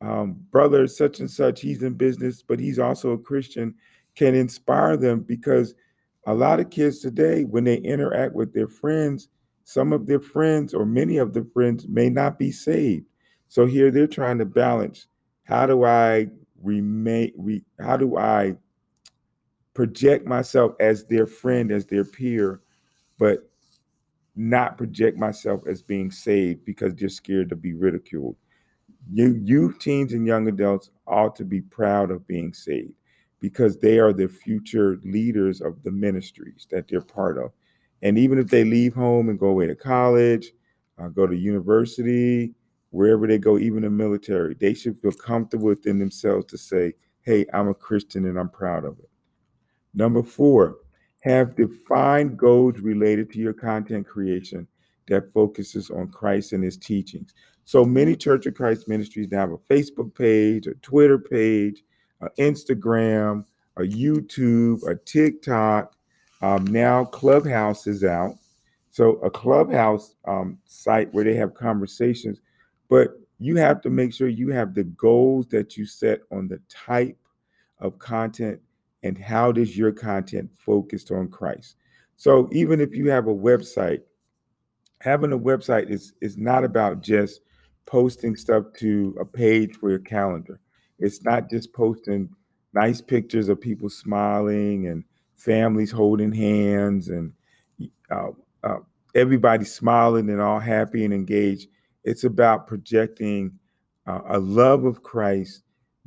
um, 0.00 0.36
brother 0.50 0.86
such 0.86 1.20
and 1.20 1.30
such, 1.30 1.60
he's 1.60 1.82
in 1.82 1.94
business, 1.94 2.42
but 2.42 2.60
he's 2.60 2.78
also 2.78 3.12
a 3.12 3.18
Christian, 3.18 3.74
can 4.14 4.34
inspire 4.34 4.96
them 4.96 5.20
because 5.20 5.74
a 6.26 6.34
lot 6.34 6.60
of 6.60 6.70
kids 6.70 7.00
today, 7.00 7.44
when 7.44 7.64
they 7.64 7.76
interact 7.76 8.34
with 8.34 8.52
their 8.52 8.68
friends, 8.68 9.28
some 9.64 9.92
of 9.92 10.06
their 10.06 10.20
friends 10.20 10.72
or 10.72 10.86
many 10.86 11.18
of 11.18 11.32
the 11.32 11.44
friends 11.52 11.86
may 11.88 12.08
not 12.08 12.38
be 12.38 12.50
saved. 12.50 13.06
So 13.48 13.66
here 13.66 13.90
they're 13.90 14.06
trying 14.06 14.38
to 14.38 14.44
balance 14.44 15.06
how 15.44 15.66
do 15.66 15.84
I 15.84 16.28
remain, 16.62 17.32
re, 17.36 17.64
how 17.80 17.96
do 17.96 18.18
I 18.18 18.56
project 19.74 20.26
myself 20.26 20.72
as 20.80 21.04
their 21.06 21.26
friend, 21.26 21.70
as 21.70 21.86
their 21.86 22.04
peer, 22.04 22.60
but 23.18 23.47
not 24.38 24.78
project 24.78 25.18
myself 25.18 25.66
as 25.66 25.82
being 25.82 26.12
saved 26.12 26.64
because 26.64 26.94
they're 26.94 27.08
scared 27.08 27.48
to 27.48 27.56
be 27.56 27.74
ridiculed. 27.74 28.36
You, 29.12 29.40
you 29.42 29.74
teens 29.80 30.12
and 30.12 30.26
young 30.26 30.46
adults 30.46 30.90
ought 31.08 31.34
to 31.36 31.44
be 31.44 31.60
proud 31.60 32.12
of 32.12 32.26
being 32.28 32.54
saved 32.54 32.92
because 33.40 33.78
they 33.78 33.98
are 33.98 34.12
the 34.12 34.28
future 34.28 35.00
leaders 35.02 35.60
of 35.60 35.82
the 35.82 35.90
ministries 35.90 36.68
that 36.70 36.86
they're 36.88 37.00
part 37.00 37.36
of. 37.36 37.50
And 38.02 38.16
even 38.16 38.38
if 38.38 38.46
they 38.46 38.62
leave 38.62 38.94
home 38.94 39.28
and 39.28 39.38
go 39.38 39.48
away 39.48 39.66
to 39.66 39.74
college, 39.74 40.52
uh, 40.98 41.08
go 41.08 41.26
to 41.26 41.36
university, 41.36 42.54
wherever 42.90 43.26
they 43.26 43.38
go, 43.38 43.58
even 43.58 43.82
the 43.82 43.90
military, 43.90 44.54
they 44.54 44.72
should 44.72 45.00
feel 45.00 45.12
comfortable 45.12 45.66
within 45.66 45.98
themselves 45.98 46.46
to 46.46 46.58
say, 46.58 46.92
hey, 47.22 47.44
I'm 47.52 47.68
a 47.68 47.74
Christian 47.74 48.24
and 48.26 48.38
I'm 48.38 48.50
proud 48.50 48.84
of 48.84 48.98
it. 49.00 49.10
Number 49.94 50.22
four, 50.22 50.76
have 51.20 51.56
defined 51.56 52.36
goals 52.38 52.78
related 52.80 53.30
to 53.32 53.38
your 53.38 53.52
content 53.52 54.06
creation 54.06 54.66
that 55.08 55.32
focuses 55.32 55.90
on 55.90 56.08
Christ 56.08 56.52
and 56.52 56.62
his 56.62 56.76
teachings. 56.76 57.34
So 57.64 57.84
many 57.84 58.16
Church 58.16 58.46
of 58.46 58.54
Christ 58.54 58.88
ministries 58.88 59.30
now 59.30 59.40
have 59.40 59.52
a 59.52 59.58
Facebook 59.58 60.14
page, 60.14 60.66
a 60.66 60.74
Twitter 60.74 61.18
page, 61.18 61.82
an 62.20 62.28
Instagram, 62.38 63.44
a 63.76 63.82
YouTube, 63.82 64.86
a 64.88 64.94
TikTok. 64.96 65.94
Um, 66.40 66.64
now 66.66 67.04
Clubhouse 67.04 67.86
is 67.86 68.04
out. 68.04 68.34
So 68.90 69.16
a 69.16 69.30
Clubhouse 69.30 70.14
um, 70.26 70.58
site 70.66 71.12
where 71.12 71.24
they 71.24 71.34
have 71.34 71.54
conversations, 71.54 72.40
but 72.88 73.10
you 73.38 73.56
have 73.56 73.80
to 73.82 73.90
make 73.90 74.12
sure 74.12 74.28
you 74.28 74.48
have 74.48 74.74
the 74.74 74.84
goals 74.84 75.46
that 75.48 75.76
you 75.76 75.84
set 75.86 76.20
on 76.32 76.48
the 76.48 76.60
type 76.68 77.16
of 77.80 77.98
content 77.98 78.60
and 79.02 79.16
how 79.16 79.52
does 79.52 79.76
your 79.76 79.92
content 79.92 80.50
focused 80.56 81.10
on 81.10 81.28
Christ. 81.28 81.76
So 82.16 82.48
even 82.52 82.80
if 82.80 82.94
you 82.94 83.10
have 83.10 83.28
a 83.28 83.34
website, 83.34 84.00
having 85.00 85.32
a 85.32 85.38
website 85.38 85.90
is 85.90 86.12
is 86.20 86.36
not 86.36 86.64
about 86.64 87.02
just 87.02 87.40
posting 87.86 88.36
stuff 88.36 88.64
to 88.78 89.16
a 89.20 89.24
page 89.24 89.76
for 89.76 89.90
your 89.90 90.00
calendar. 90.00 90.60
It's 90.98 91.22
not 91.22 91.48
just 91.48 91.72
posting 91.72 92.28
nice 92.74 93.00
pictures 93.00 93.48
of 93.48 93.60
people 93.60 93.88
smiling 93.88 94.88
and 94.88 95.04
families 95.36 95.90
holding 95.90 96.32
hands 96.32 97.08
and 97.08 97.32
uh, 98.10 98.30
uh, 98.62 98.78
everybody 99.14 99.64
smiling 99.64 100.28
and 100.28 100.40
all 100.40 100.58
happy 100.58 101.04
and 101.04 101.14
engaged. 101.14 101.68
It's 102.04 102.24
about 102.24 102.66
projecting 102.66 103.52
uh, 104.06 104.20
a 104.26 104.38
love 104.38 104.84
of 104.84 105.02
Christ, 105.02 105.62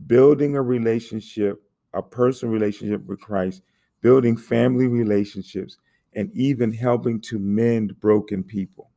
building 0.07 0.55
a 0.55 0.61
relationship, 0.61 1.63
a 1.93 2.01
personal 2.01 2.53
relationship 2.53 3.05
with 3.05 3.19
Christ, 3.19 3.61
building 4.01 4.37
family 4.37 4.87
relationships, 4.87 5.77
and 6.13 6.31
even 6.35 6.73
helping 6.73 7.19
to 7.21 7.39
mend 7.39 7.99
broken 7.99 8.43
people. 8.43 8.89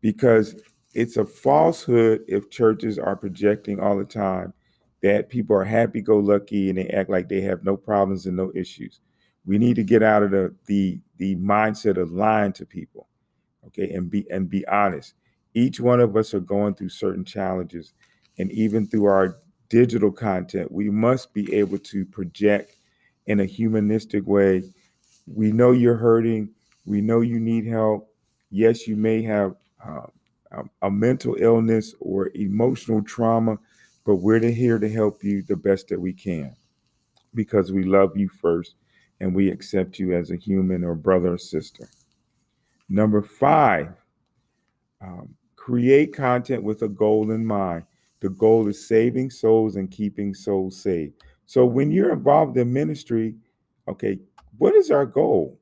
Because 0.00 0.54
it's 0.94 1.16
a 1.16 1.24
falsehood 1.24 2.24
if 2.28 2.50
churches 2.50 2.98
are 2.98 3.16
projecting 3.16 3.80
all 3.80 3.96
the 3.96 4.04
time 4.04 4.52
that 5.02 5.28
people 5.28 5.54
are 5.54 5.64
happy 5.64 6.00
go 6.00 6.18
lucky 6.18 6.68
and 6.68 6.78
they 6.78 6.88
act 6.88 7.10
like 7.10 7.28
they 7.28 7.40
have 7.40 7.64
no 7.64 7.76
problems 7.76 8.26
and 8.26 8.36
no 8.36 8.50
issues. 8.54 9.00
We 9.46 9.58
need 9.58 9.76
to 9.76 9.84
get 9.84 10.02
out 10.02 10.22
of 10.22 10.30
the 10.30 10.54
the 10.66 11.00
the 11.16 11.36
mindset 11.36 11.96
of 11.96 12.10
lying 12.12 12.52
to 12.54 12.66
people, 12.66 13.08
okay, 13.68 13.90
and 13.92 14.10
be 14.10 14.26
and 14.30 14.48
be 14.48 14.66
honest. 14.66 15.14
Each 15.54 15.80
one 15.80 16.00
of 16.00 16.16
us 16.16 16.34
are 16.34 16.40
going 16.40 16.74
through 16.74 16.90
certain 16.90 17.24
challenges, 17.24 17.94
and 18.38 18.50
even 18.52 18.86
through 18.86 19.06
our 19.06 19.36
digital 19.68 20.10
content, 20.10 20.70
we 20.72 20.90
must 20.90 21.32
be 21.32 21.54
able 21.54 21.78
to 21.78 22.04
project 22.06 22.74
in 23.26 23.40
a 23.40 23.44
humanistic 23.44 24.26
way. 24.26 24.62
We 25.26 25.52
know 25.52 25.72
you're 25.72 25.96
hurting. 25.96 26.50
We 26.86 27.00
know 27.00 27.20
you 27.20 27.38
need 27.38 27.66
help. 27.66 28.12
Yes, 28.50 28.88
you 28.88 28.96
may 28.96 29.22
have 29.22 29.54
uh, 29.86 30.06
a, 30.82 30.90
mental 30.90 31.36
illness 31.38 31.94
or 32.00 32.30
emotional 32.34 33.02
trauma, 33.02 33.58
but 34.06 34.16
we're 34.16 34.40
here 34.40 34.78
to 34.78 34.88
help 34.88 35.22
you 35.22 35.42
the 35.42 35.56
best 35.56 35.88
that 35.88 36.00
we 36.00 36.12
can 36.12 36.56
because 37.34 37.70
we 37.70 37.84
love 37.84 38.16
you 38.16 38.28
first 38.28 38.74
and 39.20 39.34
we 39.34 39.50
accept 39.50 39.98
you 39.98 40.14
as 40.14 40.30
a 40.30 40.36
human 40.36 40.82
or 40.82 40.94
brother 40.94 41.34
or 41.34 41.38
sister. 41.38 41.88
Number 42.88 43.20
five, 43.20 43.92
um, 45.02 45.34
create 45.56 46.14
content 46.14 46.62
with 46.62 46.82
a 46.82 46.88
goal 46.88 47.30
in 47.30 47.44
mind. 47.44 47.84
The 48.20 48.30
goal 48.30 48.68
is 48.68 48.86
saving 48.86 49.30
souls 49.30 49.76
and 49.76 49.90
keeping 49.90 50.34
souls 50.34 50.80
saved. 50.80 51.22
So 51.46 51.64
when 51.64 51.90
you're 51.90 52.12
involved 52.12 52.56
in 52.56 52.72
ministry, 52.72 53.34
okay, 53.88 54.18
what 54.58 54.74
is 54.74 54.90
our 54.90 55.06
goal? 55.06 55.58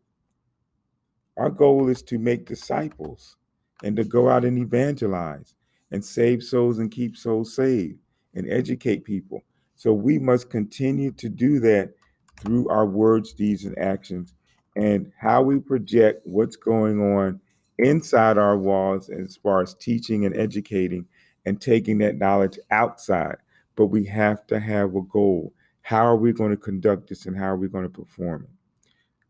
Our 1.37 1.51
goal 1.51 1.89
is 1.89 2.03
to 2.05 2.19
make 2.19 2.47
disciples 2.47 3.37
and 3.85 3.95
to 3.97 4.05
go 4.05 4.29
out 4.31 4.45
and 4.45 4.59
evangelize 4.59 5.55
and 5.91 6.05
save 6.05 6.43
souls 6.43 6.79
and 6.79 6.91
keep 6.91 7.17
souls 7.17 7.55
saved 7.55 7.99
and 8.35 8.51
educate 8.51 9.05
people. 9.05 9.45
So 9.77 9.93
we 9.93 10.19
must 10.19 10.49
continue 10.49 11.13
to 11.13 11.29
do 11.29 11.61
that 11.61 11.93
through 12.41 12.69
our 12.69 12.87
words, 12.87 13.33
deeds, 13.35 13.65
and 13.65 13.79
actions, 13.79 14.35
and 14.77 15.13
how 15.19 15.43
we 15.43 15.59
project 15.59 16.23
what's 16.25 16.57
going 16.57 17.01
on 17.01 17.41
inside 17.79 18.39
our 18.39 18.57
walls 18.57 19.11
as 19.11 19.37
far 19.37 19.63
as 19.63 19.75
teaching 19.75 20.25
and 20.25 20.37
educating 20.37 21.07
and 21.47 21.61
taking 21.61 21.99
that 21.99 22.19
knowledge 22.19 22.59
outside. 22.71 23.37
But 23.77 23.87
we 23.87 24.05
have 24.07 24.47
to 24.49 24.61
have 24.61 24.95
a 24.95 25.03
goal. 25.03 25.55
How 25.83 26.05
are 26.05 26.17
we 26.17 26.33
going 26.33 26.51
to 26.51 26.57
conduct 26.57 27.09
this 27.09 27.27
and 27.27 27.37
how 27.37 27.47
are 27.47 27.57
we 27.57 27.69
going 27.69 27.85
to 27.85 27.91
perform 27.91 28.45
it? 28.45 28.51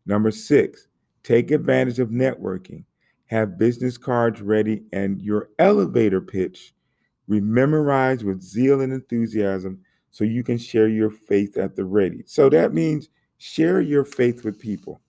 Number 0.05 0.31
six, 0.31 0.87
take 1.23 1.51
advantage 1.51 1.99
of 1.99 2.09
networking. 2.09 2.83
Have 3.27 3.57
business 3.57 3.97
cards 3.97 4.41
ready 4.41 4.83
and 4.91 5.21
your 5.21 5.49
elevator 5.59 6.21
pitch 6.21 6.73
rememorize 7.29 8.23
with 8.23 8.41
zeal 8.41 8.81
and 8.81 8.93
enthusiasm 8.93 9.81
so 10.11 10.23
you 10.23 10.43
can 10.43 10.57
share 10.57 10.87
your 10.87 11.11
faith 11.11 11.57
at 11.57 11.75
the 11.75 11.85
ready. 11.85 12.23
So 12.25 12.49
that 12.49 12.73
means 12.73 13.09
share 13.37 13.81
your 13.81 14.03
faith 14.03 14.43
with 14.43 14.59
people. 14.59 15.01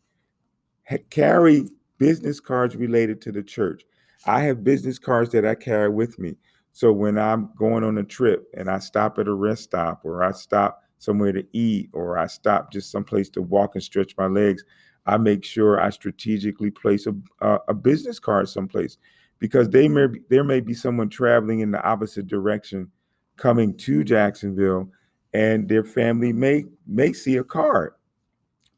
carry 1.10 1.68
business 1.98 2.40
cards 2.40 2.76
related 2.76 3.20
to 3.22 3.32
the 3.32 3.42
church. 3.42 3.82
I 4.26 4.40
have 4.40 4.64
business 4.64 4.98
cards 4.98 5.30
that 5.32 5.44
I 5.46 5.54
carry 5.54 5.88
with 5.88 6.18
me. 6.18 6.36
So 6.72 6.92
when 6.92 7.18
I'm 7.18 7.50
going 7.56 7.84
on 7.84 7.98
a 7.98 8.04
trip 8.04 8.46
and 8.56 8.70
I 8.70 8.78
stop 8.78 9.18
at 9.18 9.28
a 9.28 9.32
rest 9.32 9.64
stop 9.64 10.02
or 10.04 10.22
I 10.22 10.32
stop 10.32 10.82
somewhere 10.98 11.32
to 11.32 11.44
eat 11.52 11.90
or 11.92 12.18
I 12.18 12.26
stop 12.26 12.72
just 12.72 12.90
someplace 12.90 13.28
to 13.30 13.42
walk 13.42 13.74
and 13.74 13.82
stretch 13.82 14.16
my 14.16 14.26
legs, 14.26 14.64
I 15.06 15.16
make 15.16 15.44
sure 15.44 15.80
I 15.80 15.90
strategically 15.90 16.70
place 16.70 17.06
a, 17.06 17.14
a, 17.40 17.58
a 17.68 17.74
business 17.74 18.18
card 18.18 18.48
someplace 18.48 18.98
because 19.38 19.68
they 19.70 19.88
may 19.88 20.06
be, 20.06 20.20
there 20.28 20.44
may 20.44 20.60
be 20.60 20.74
someone 20.74 21.08
traveling 21.08 21.60
in 21.60 21.70
the 21.70 21.82
opposite 21.82 22.26
direction 22.26 22.90
coming 23.36 23.76
to 23.78 24.04
Jacksonville 24.04 24.90
and 25.32 25.68
their 25.68 25.84
family 25.84 26.32
may 26.32 26.64
may 26.86 27.12
see 27.12 27.36
a 27.36 27.44
card. 27.44 27.94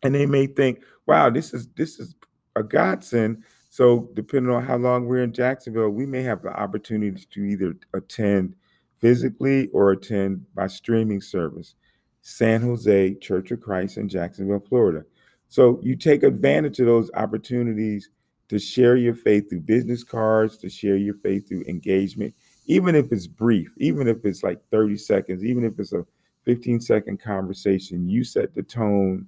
And 0.02 0.14
they 0.14 0.26
may 0.26 0.46
think 0.46 0.82
wow 1.06 1.30
this 1.30 1.52
is 1.52 1.68
this 1.76 1.98
is 1.98 2.14
a 2.56 2.62
godsend 2.62 3.42
so 3.70 4.10
depending 4.14 4.52
on 4.52 4.62
how 4.62 4.76
long 4.76 5.06
we're 5.06 5.22
in 5.22 5.32
Jacksonville 5.32 5.88
we 5.88 6.04
may 6.04 6.22
have 6.22 6.42
the 6.42 6.50
opportunity 6.50 7.24
to 7.30 7.40
either 7.42 7.74
attend 7.94 8.54
physically 8.98 9.68
or 9.68 9.92
attend 9.92 10.44
by 10.54 10.66
streaming 10.66 11.22
service 11.22 11.74
San 12.22 12.60
Jose 12.60 13.14
Church 13.14 13.50
of 13.50 13.60
Christ 13.60 13.96
in 13.96 14.08
Jacksonville 14.08 14.62
Florida. 14.68 15.04
So 15.48 15.80
you 15.82 15.96
take 15.96 16.22
advantage 16.22 16.78
of 16.80 16.86
those 16.86 17.10
opportunities 17.14 18.10
to 18.48 18.58
share 18.58 18.96
your 18.96 19.14
faith 19.14 19.48
through 19.48 19.60
business 19.60 20.04
cards, 20.04 20.56
to 20.58 20.68
share 20.68 20.96
your 20.96 21.14
faith 21.14 21.48
through 21.48 21.64
engagement, 21.66 22.34
even 22.66 22.94
if 22.94 23.10
it's 23.12 23.26
brief, 23.26 23.72
even 23.78 24.06
if 24.06 24.24
it's 24.24 24.42
like 24.42 24.60
30 24.70 24.96
seconds, 24.96 25.44
even 25.44 25.64
if 25.64 25.78
it's 25.78 25.92
a 25.92 26.04
15 26.44 26.80
second 26.80 27.20
conversation, 27.20 28.08
you 28.08 28.24
set 28.24 28.54
the 28.54 28.62
tone 28.62 29.26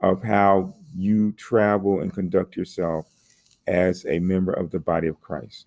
of 0.00 0.22
how 0.22 0.74
you 0.96 1.32
travel 1.32 2.00
and 2.00 2.12
conduct 2.12 2.56
yourself 2.56 3.06
as 3.66 4.04
a 4.06 4.18
member 4.18 4.52
of 4.52 4.70
the 4.70 4.78
body 4.78 5.08
of 5.08 5.20
Christ. 5.20 5.66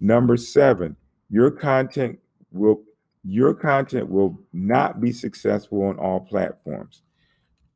Number 0.00 0.36
seven, 0.36 0.96
your 1.30 1.50
content 1.50 2.18
will 2.50 2.82
your 3.24 3.54
content 3.54 4.08
will 4.08 4.40
not 4.52 5.00
be 5.00 5.12
successful 5.12 5.84
on 5.84 5.96
all 5.98 6.18
platforms. 6.18 7.02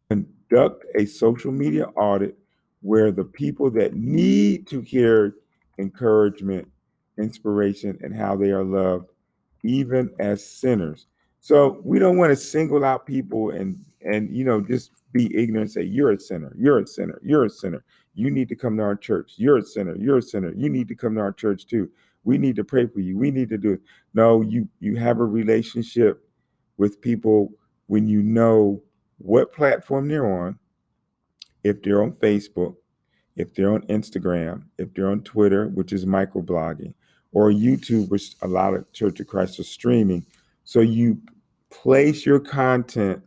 Conduct 0.08 0.84
a 0.96 1.06
social 1.06 1.52
media 1.52 1.84
audit 1.96 2.36
where 2.80 3.12
the 3.12 3.24
people 3.24 3.70
that 3.70 3.94
need 3.94 4.66
to 4.66 4.80
hear 4.80 5.36
encouragement 5.78 6.66
inspiration, 7.18 7.98
and 8.02 8.14
how 8.14 8.36
they 8.36 8.50
are 8.50 8.64
loved, 8.64 9.10
even 9.62 10.10
as 10.18 10.46
sinners. 10.46 11.06
So 11.40 11.80
we 11.84 11.98
don't 11.98 12.16
want 12.16 12.30
to 12.30 12.36
single 12.36 12.84
out 12.84 13.06
people 13.06 13.50
and 13.50 13.78
and 14.02 14.34
you 14.34 14.44
know 14.44 14.60
just 14.60 14.92
be 15.12 15.34
ignorant 15.36 15.70
say 15.70 15.82
you're 15.82 16.12
a 16.12 16.20
sinner, 16.20 16.54
you're 16.58 16.78
a 16.78 16.86
sinner, 16.86 17.20
you're 17.22 17.44
a 17.44 17.50
sinner. 17.50 17.84
You 18.16 18.30
need 18.30 18.48
to 18.48 18.56
come 18.56 18.76
to 18.78 18.82
our 18.82 18.96
church. 18.96 19.34
You're 19.36 19.58
a 19.58 19.62
sinner, 19.62 19.94
you're 19.96 20.18
a 20.18 20.22
sinner. 20.22 20.52
You 20.56 20.68
need 20.68 20.88
to 20.88 20.94
come 20.94 21.14
to 21.14 21.20
our 21.20 21.32
church 21.32 21.66
too. 21.66 21.90
We 22.24 22.38
need 22.38 22.56
to 22.56 22.64
pray 22.64 22.86
for 22.86 23.00
you. 23.00 23.16
We 23.16 23.30
need 23.30 23.50
to 23.50 23.58
do 23.58 23.74
it. 23.74 23.80
No, 24.14 24.40
you 24.40 24.68
you 24.80 24.96
have 24.96 25.20
a 25.20 25.24
relationship 25.24 26.28
with 26.78 27.00
people 27.00 27.52
when 27.86 28.08
you 28.08 28.22
know 28.22 28.82
what 29.18 29.52
platform 29.52 30.08
they're 30.08 30.26
on, 30.26 30.58
if 31.62 31.82
they're 31.82 32.02
on 32.02 32.12
Facebook, 32.12 32.76
if 33.36 33.54
they're 33.54 33.72
on 33.72 33.82
Instagram, 33.82 34.64
if 34.78 34.92
they're 34.94 35.10
on 35.10 35.22
Twitter, 35.22 35.68
which 35.68 35.92
is 35.92 36.04
microblogging, 36.04 36.94
or 37.32 37.50
YouTube, 37.50 38.08
which 38.08 38.34
a 38.42 38.48
lot 38.48 38.74
of 38.74 38.90
Church 38.92 39.20
of 39.20 39.26
Christ 39.26 39.60
are 39.60 39.64
streaming. 39.64 40.24
So 40.64 40.80
you 40.80 41.20
place 41.70 42.24
your 42.24 42.40
content 42.40 43.22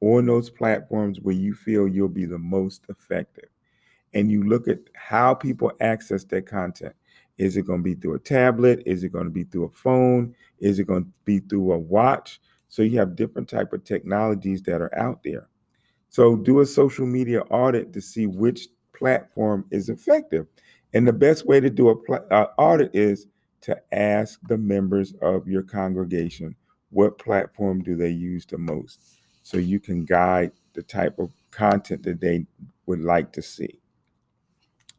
on 0.00 0.26
those 0.26 0.50
platforms 0.50 1.18
where 1.20 1.34
you 1.34 1.54
feel 1.54 1.88
you'll 1.88 2.08
be 2.08 2.26
the 2.26 2.38
most 2.38 2.84
effective. 2.88 3.48
And 4.14 4.30
you 4.30 4.44
look 4.44 4.68
at 4.68 4.78
how 4.94 5.34
people 5.34 5.72
access 5.80 6.24
that 6.24 6.46
content. 6.46 6.94
Is 7.36 7.56
it 7.56 7.66
going 7.66 7.80
to 7.80 7.84
be 7.84 7.94
through 7.94 8.14
a 8.14 8.20
tablet? 8.20 8.82
Is 8.86 9.02
it 9.02 9.10
going 9.10 9.24
to 9.24 9.30
be 9.30 9.44
through 9.44 9.64
a 9.64 9.70
phone? 9.70 10.34
Is 10.60 10.78
it 10.78 10.86
going 10.86 11.04
to 11.04 11.10
be 11.24 11.40
through 11.40 11.72
a 11.72 11.78
watch? 11.78 12.40
So 12.68 12.82
you 12.82 12.98
have 12.98 13.16
different 13.16 13.48
type 13.48 13.72
of 13.72 13.84
technologies 13.84 14.62
that 14.62 14.80
are 14.80 14.96
out 14.96 15.22
there. 15.24 15.48
So 16.08 16.36
do 16.36 16.60
a 16.60 16.66
social 16.66 17.06
media 17.06 17.40
audit 17.50 17.92
to 17.92 18.00
see 18.00 18.26
which 18.26 18.68
platform 18.96 19.66
is 19.70 19.88
effective. 19.88 20.46
And 20.92 21.06
the 21.08 21.12
best 21.12 21.44
way 21.44 21.58
to 21.58 21.70
do 21.70 21.88
a 21.88 21.96
pl- 21.96 22.26
uh, 22.30 22.46
audit 22.56 22.94
is 22.94 23.26
to 23.62 23.80
ask 23.92 24.38
the 24.46 24.58
members 24.58 25.14
of 25.22 25.48
your 25.48 25.62
congregation 25.62 26.54
what 26.90 27.18
platform 27.18 27.82
do 27.82 27.96
they 27.96 28.10
use 28.10 28.46
the 28.46 28.58
most 28.58 29.00
so 29.42 29.56
you 29.56 29.80
can 29.80 30.04
guide 30.04 30.52
the 30.74 30.82
type 30.82 31.18
of 31.18 31.32
content 31.50 32.04
that 32.04 32.20
they 32.20 32.46
would 32.86 33.00
like 33.00 33.32
to 33.32 33.42
see. 33.42 33.80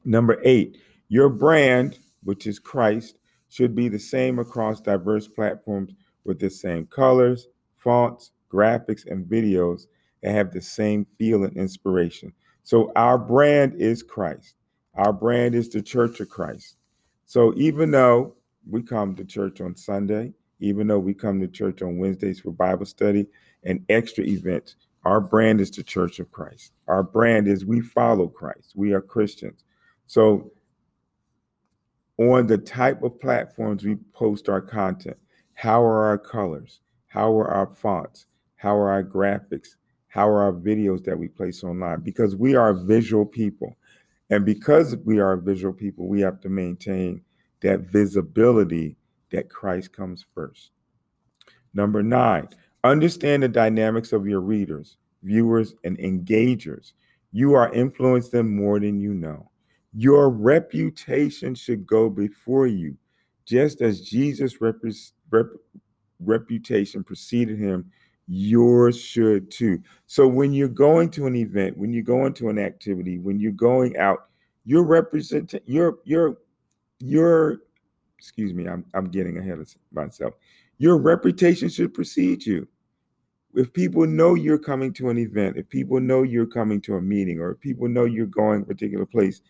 Number 0.06 0.40
8, 0.44 0.78
your 1.10 1.30
brand, 1.30 1.98
which 2.24 2.46
is 2.46 2.60
Christ, 2.60 3.18
should 3.50 3.76
be 3.76 3.90
the 3.90 4.00
same 4.00 4.38
across 4.38 4.80
diverse 4.80 5.28
platforms 5.28 5.94
with 6.24 6.40
the 6.40 6.50
same 6.50 6.86
colors, 6.86 7.48
fonts, 7.76 8.32
graphics, 8.52 9.06
and 9.10 9.26
videos 9.26 9.88
that 10.22 10.32
have 10.32 10.52
the 10.52 10.62
same 10.62 11.06
feel 11.06 11.44
and 11.44 11.58
inspiration. 11.58 12.34
So 12.64 12.92
our 12.96 13.18
brand 13.18 13.76
is 13.76 14.04
Christ. 14.04 14.56
Our 14.94 15.12
brand 15.12 15.56
is 15.56 15.70
the 15.70 15.82
Church 15.82 16.20
of 16.20 16.30
Christ. 16.30 16.78
So 17.26 17.54
even 17.56 17.92
though 17.92 18.36
we 18.70 18.82
come 18.82 19.16
to 19.16 19.26
church 19.26 19.62
on 19.62 19.76
Sunday, 19.76 20.34
even 20.60 20.88
though 20.88 21.00
we 21.00 21.14
come 21.14 21.40
to 21.42 21.48
church 21.48 21.82
on 21.82 21.98
Wednesdays 21.98 22.40
for 22.40 22.52
Bible 22.52 22.86
study 22.86 23.28
and 23.64 23.84
extra 23.90 24.24
events, 24.24 24.76
our 25.04 25.20
brand 25.20 25.62
is 25.62 25.70
the 25.70 25.84
Church 25.84 26.20
of 26.20 26.32
Christ. 26.32 26.74
Our 26.88 27.04
brand 27.04 27.48
is 27.48 27.66
we 27.66 27.82
follow 27.82 28.28
Christ. 28.28 28.74
We 28.76 28.94
are 28.94 29.02
Christians. 29.02 29.65
So 30.08 30.52
on 32.18 32.48
the 32.48 32.58
type 32.58 33.04
of 33.04 33.20
platforms 33.20 33.84
we 33.84 33.96
post 34.14 34.50
our 34.50 34.62
content, 34.62 35.18
how 35.56 35.82
are 35.84 36.06
our 36.06 36.18
colors? 36.18 36.82
How 37.08 37.32
are 37.38 37.48
our 37.48 37.68
fonts? 37.68 38.26
How 38.56 38.76
are 38.76 38.90
our 38.90 39.04
graphics? 39.04 39.76
How 40.08 40.28
are 40.28 40.44
our 40.44 40.54
videos 40.54 41.04
that 41.06 41.18
we 41.18 41.28
place 41.28 41.64
online? 41.64 42.02
Because 42.02 42.36
we 42.36 42.56
are 42.56 42.74
visual 42.74 43.26
people. 43.26 43.76
And 44.30 44.46
because 44.46 44.96
we 44.98 45.20
are 45.20 45.38
visual 45.38 45.74
people, 45.74 46.08
we 46.08 46.22
have 46.22 46.42
to 46.42 46.50
maintain 46.50 47.22
that 47.62 47.82
visibility 47.82 48.96
that 49.32 49.50
Christ 49.50 49.94
comes 49.94 50.26
first. 50.34 50.72
Number 51.74 52.02
nine, 52.02 52.48
understand 52.84 53.44
the 53.44 53.50
dynamics 53.50 54.14
of 54.14 54.26
your 54.26 54.40
readers, 54.40 54.98
viewers, 55.24 55.76
and 55.84 55.98
engagers. 55.98 56.94
You 57.32 57.54
are 57.54 57.74
influencing 57.74 58.32
them 58.32 58.56
more 58.56 58.80
than 58.80 59.00
you 59.00 59.14
know. 59.14 59.52
Your 59.96 60.30
reputation 60.30 61.56
should 61.56 61.86
go 61.86 62.10
before 62.10 62.68
you, 62.68 62.98
just 63.46 63.82
as 63.82 64.02
Jesus' 64.02 64.60
rep- 64.60 64.82
rep- 65.30 65.48
reputation 66.20 67.04
preceded 67.04 67.58
him 67.58 67.92
yours 68.28 69.00
should 69.00 69.52
too. 69.52 69.82
So 70.08 70.28
when 70.28 70.54
you're 70.54 70.68
going 70.68 71.10
to 71.12 71.28
an 71.28 71.36
event, 71.36 71.78
when 71.78 71.94
you're 71.94 72.04
going 72.04 72.34
to 72.36 72.50
an 72.50 72.58
activity, 72.58 73.20
when 73.20 73.40
you're 73.40 73.52
going 73.52 73.98
out, 73.98 74.28
your 74.66 74.84
represent 74.84 75.54
your 75.66 76.00
your 76.06 76.38
your 77.00 77.60
excuse 78.18 78.54
me, 78.54 78.68
I'm 78.68 78.86
I'm 78.94 79.06
getting 79.06 79.38
ahead 79.38 79.60
of 79.60 79.74
myself. 79.92 80.34
Your 80.78 80.98
reputation 80.98 81.70
should 81.70 81.94
precede 81.94 82.46
you. 82.46 82.68
If 83.54 83.72
people 83.72 84.06
know 84.06 84.34
you're 84.34 84.58
coming 84.58 84.92
to 84.94 85.10
an 85.10 85.18
event, 85.18 85.56
if 85.56 85.70
people 85.70 86.02
know 86.02 86.24
you're 86.24 86.46
coming 86.48 86.82
to 86.82 86.96
a 86.96 87.02
meeting, 87.02 87.40
or 87.40 87.52
if 87.52 87.60
people 87.62 87.88
know 87.88 88.04
you're 88.04 88.26
going 88.26 88.64
a 88.64 88.66
particular 88.66 89.06
place, 89.06 89.42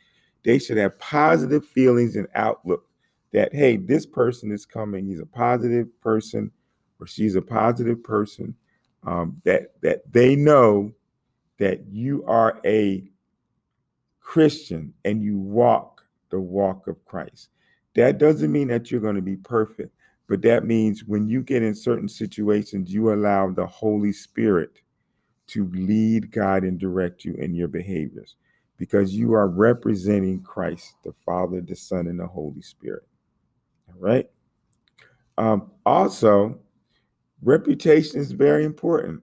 they 0.46 0.60
should 0.60 0.78
have 0.78 0.98
positive 1.00 1.66
feelings 1.66 2.16
and 2.16 2.28
outlook 2.36 2.86
that 3.34 3.54
hey, 3.54 3.76
this 3.76 4.06
person 4.06 4.52
is 4.52 4.66
coming. 4.66 5.06
He's 5.06 5.20
a 5.20 5.26
positive 5.26 5.88
person, 6.00 6.52
or 7.02 7.08
she's 7.08 7.36
a 7.36 7.42
positive 7.42 8.02
person 8.02 8.56
um, 9.06 9.42
that 9.44 9.74
that 9.82 10.10
they 10.10 10.36
know 10.36 10.94
that 11.58 11.86
you 11.88 12.24
are 12.26 12.62
a 12.64 13.04
Christian 14.22 14.94
and 15.04 15.22
you 15.22 15.38
walk 15.38 16.06
the 16.30 16.40
walk 16.40 16.88
of 16.88 17.04
Christ. 17.06 17.50
That 17.96 18.18
doesn't 18.18 18.52
mean 18.52 18.68
that 18.70 18.92
you're 18.92 19.02
going 19.02 19.16
to 19.16 19.22
be 19.22 19.38
perfect, 19.38 19.96
but 20.28 20.42
that 20.44 20.66
means 20.66 21.06
when 21.06 21.28
you 21.28 21.42
get 21.42 21.64
in 21.64 21.76
certain 21.76 22.10
situations, 22.10 22.94
you 22.94 23.14
allow 23.14 23.50
the 23.50 23.66
Holy 23.66 24.12
Spirit 24.12 24.82
to 25.48 25.70
lead, 25.74 26.32
guide, 26.32 26.64
and 26.64 26.80
direct 26.80 27.24
you 27.24 27.34
in 27.36 27.54
your 27.54 27.68
behaviors 27.68 28.36
because 28.78 29.14
you 29.14 29.34
are 29.34 29.48
representing 29.48 30.42
Christ, 30.42 30.96
the 31.04 31.14
Father, 31.26 31.62
the 31.62 31.76
Son, 31.76 32.08
and 32.08 32.20
the 32.20 32.28
Holy 32.28 32.62
Spirit. 32.62 33.08
All 33.88 34.00
right. 34.00 34.30
Um, 35.38 35.72
also, 35.86 36.60
Reputation 37.46 38.20
is 38.20 38.32
very 38.32 38.66
important. 38.66 39.22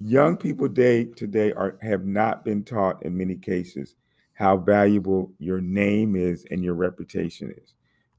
Young 0.00 0.36
people 0.36 0.68
today 0.68 1.04
today 1.04 1.50
are 1.52 1.78
have 1.80 2.04
not 2.04 2.44
been 2.44 2.62
taught 2.62 3.02
in 3.02 3.16
many 3.16 3.36
cases 3.36 3.94
how 4.34 4.58
valuable 4.58 5.32
your 5.38 5.62
name 5.62 6.14
is 6.14 6.44
and 6.50 6.62
your 6.62 6.74
reputation 6.74 7.54
is. 7.56 7.72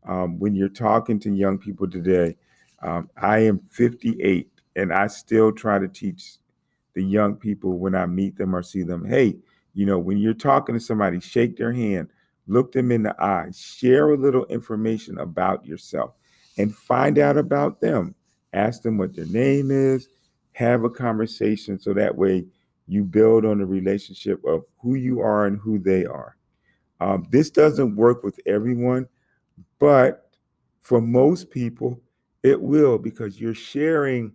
Um, 0.07 0.39
when 0.39 0.55
you're 0.55 0.67
talking 0.67 1.19
to 1.19 1.31
young 1.31 1.59
people 1.59 1.87
today, 1.87 2.37
um, 2.81 3.07
I 3.21 3.39
am 3.39 3.59
58 3.69 4.49
and 4.75 4.91
I 4.91 5.07
still 5.07 5.51
try 5.51 5.77
to 5.77 5.87
teach 5.87 6.37
the 6.95 7.03
young 7.03 7.35
people 7.35 7.77
when 7.77 7.93
I 7.93 8.07
meet 8.07 8.35
them 8.35 8.55
or 8.55 8.63
see 8.63 8.81
them, 8.81 9.05
hey, 9.05 9.35
you 9.75 9.85
know, 9.85 9.99
when 9.99 10.17
you're 10.17 10.33
talking 10.33 10.73
to 10.73 10.81
somebody, 10.81 11.19
shake 11.19 11.57
their 11.57 11.71
hand, 11.73 12.09
look 12.47 12.71
them 12.71 12.91
in 12.91 13.03
the 13.03 13.15
eye, 13.21 13.51
share 13.53 14.09
a 14.09 14.17
little 14.17 14.45
information 14.45 15.19
about 15.19 15.65
yourself, 15.65 16.13
and 16.57 16.75
find 16.75 17.19
out 17.19 17.37
about 17.37 17.81
them 17.81 18.15
ask 18.55 18.81
them 18.81 18.97
what 18.97 19.15
their 19.15 19.25
name 19.25 19.69
is, 19.69 20.09
have 20.53 20.83
a 20.83 20.89
conversation 20.89 21.77
so 21.79 21.93
that 21.93 22.15
way 22.15 22.45
you 22.87 23.03
build 23.03 23.45
on 23.45 23.59
the 23.59 23.65
relationship 23.65 24.43
of 24.45 24.63
who 24.81 24.95
you 24.95 25.19
are 25.19 25.45
and 25.45 25.59
who 25.59 25.77
they 25.77 26.05
are. 26.05 26.37
Um, 27.01 27.27
this 27.29 27.49
doesn't 27.49 27.95
work 27.95 28.23
with 28.23 28.39
everyone, 28.45 29.07
but 29.79 30.29
for 30.79 31.01
most 31.01 31.49
people, 31.49 31.99
it 32.41 32.59
will 32.61 32.97
because 32.97 33.41
you're 33.41 33.53
sharing 33.53 34.33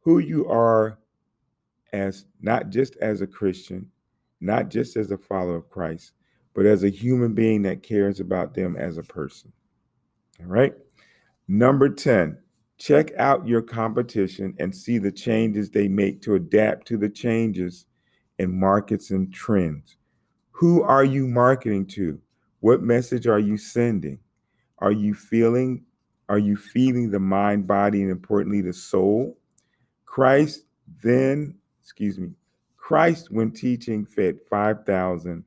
who 0.00 0.18
you 0.18 0.48
are 0.48 0.98
as 1.92 2.26
not 2.40 2.70
just 2.70 2.94
as 2.96 3.20
a 3.20 3.26
Christian, 3.26 3.90
not 4.40 4.70
just 4.70 4.96
as 4.96 5.10
a 5.10 5.18
follower 5.18 5.56
of 5.56 5.70
Christ, 5.70 6.12
but 6.54 6.66
as 6.66 6.84
a 6.84 6.90
human 6.90 7.34
being 7.34 7.62
that 7.62 7.82
cares 7.82 8.20
about 8.20 8.54
them 8.54 8.76
as 8.76 8.98
a 8.98 9.02
person. 9.02 9.52
All 10.40 10.46
right. 10.46 10.74
Number 11.48 11.88
10, 11.88 12.38
Check 12.78 13.12
out 13.16 13.48
your 13.48 13.62
competition 13.62 14.54
and 14.58 14.74
see 14.74 14.98
the 14.98 15.12
changes 15.12 15.70
they 15.70 15.88
make 15.88 16.20
to 16.22 16.34
adapt 16.34 16.86
to 16.88 16.98
the 16.98 17.08
changes 17.08 17.86
in 18.38 18.58
markets 18.58 19.10
and 19.10 19.32
trends. 19.32 19.96
Who 20.52 20.82
are 20.82 21.04
you 21.04 21.26
marketing 21.26 21.86
to? 21.88 22.20
What 22.60 22.82
message 22.82 23.26
are 23.26 23.38
you 23.38 23.56
sending? 23.56 24.18
Are 24.78 24.92
you 24.92 25.14
feeling 25.14 25.84
are 26.28 26.38
you 26.38 26.56
feeding 26.56 27.12
the 27.12 27.20
mind, 27.20 27.68
body, 27.68 28.02
and 28.02 28.10
importantly 28.10 28.60
the 28.60 28.72
soul? 28.72 29.38
Christ 30.06 30.64
then, 31.04 31.54
excuse 31.80 32.18
me, 32.18 32.30
Christ 32.86 33.32
when 33.32 33.50
teaching 33.50 34.06
fed 34.06 34.38
5,000 34.48 35.42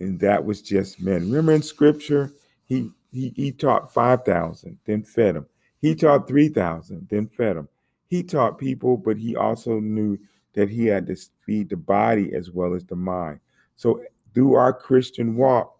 and 0.00 0.20
that 0.20 0.42
was 0.42 0.62
just 0.62 1.02
men. 1.02 1.26
Remember 1.26 1.52
in 1.52 1.60
scripture, 1.60 2.32
he 2.64 2.88
he, 3.12 3.34
he 3.36 3.52
taught 3.52 3.92
5,000, 3.92 4.78
then 4.86 5.02
fed 5.02 5.34
them. 5.34 5.46
He 5.82 5.94
taught 5.94 6.26
3,000, 6.26 7.06
then 7.10 7.28
fed 7.28 7.56
them. 7.56 7.68
He 8.06 8.22
taught 8.22 8.56
people, 8.56 8.96
but 8.96 9.18
he 9.18 9.36
also 9.36 9.80
knew 9.80 10.16
that 10.54 10.70
he 10.70 10.86
had 10.86 11.06
to 11.08 11.16
feed 11.44 11.68
the 11.68 11.76
body 11.76 12.32
as 12.34 12.50
well 12.50 12.72
as 12.72 12.86
the 12.86 12.96
mind. 12.96 13.40
So, 13.76 14.02
through 14.32 14.54
our 14.54 14.72
Christian 14.72 15.36
walk, 15.36 15.78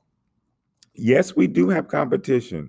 yes, 0.93 1.35
we 1.35 1.47
do 1.47 1.71
have 1.71 1.89
competition. 1.89 2.69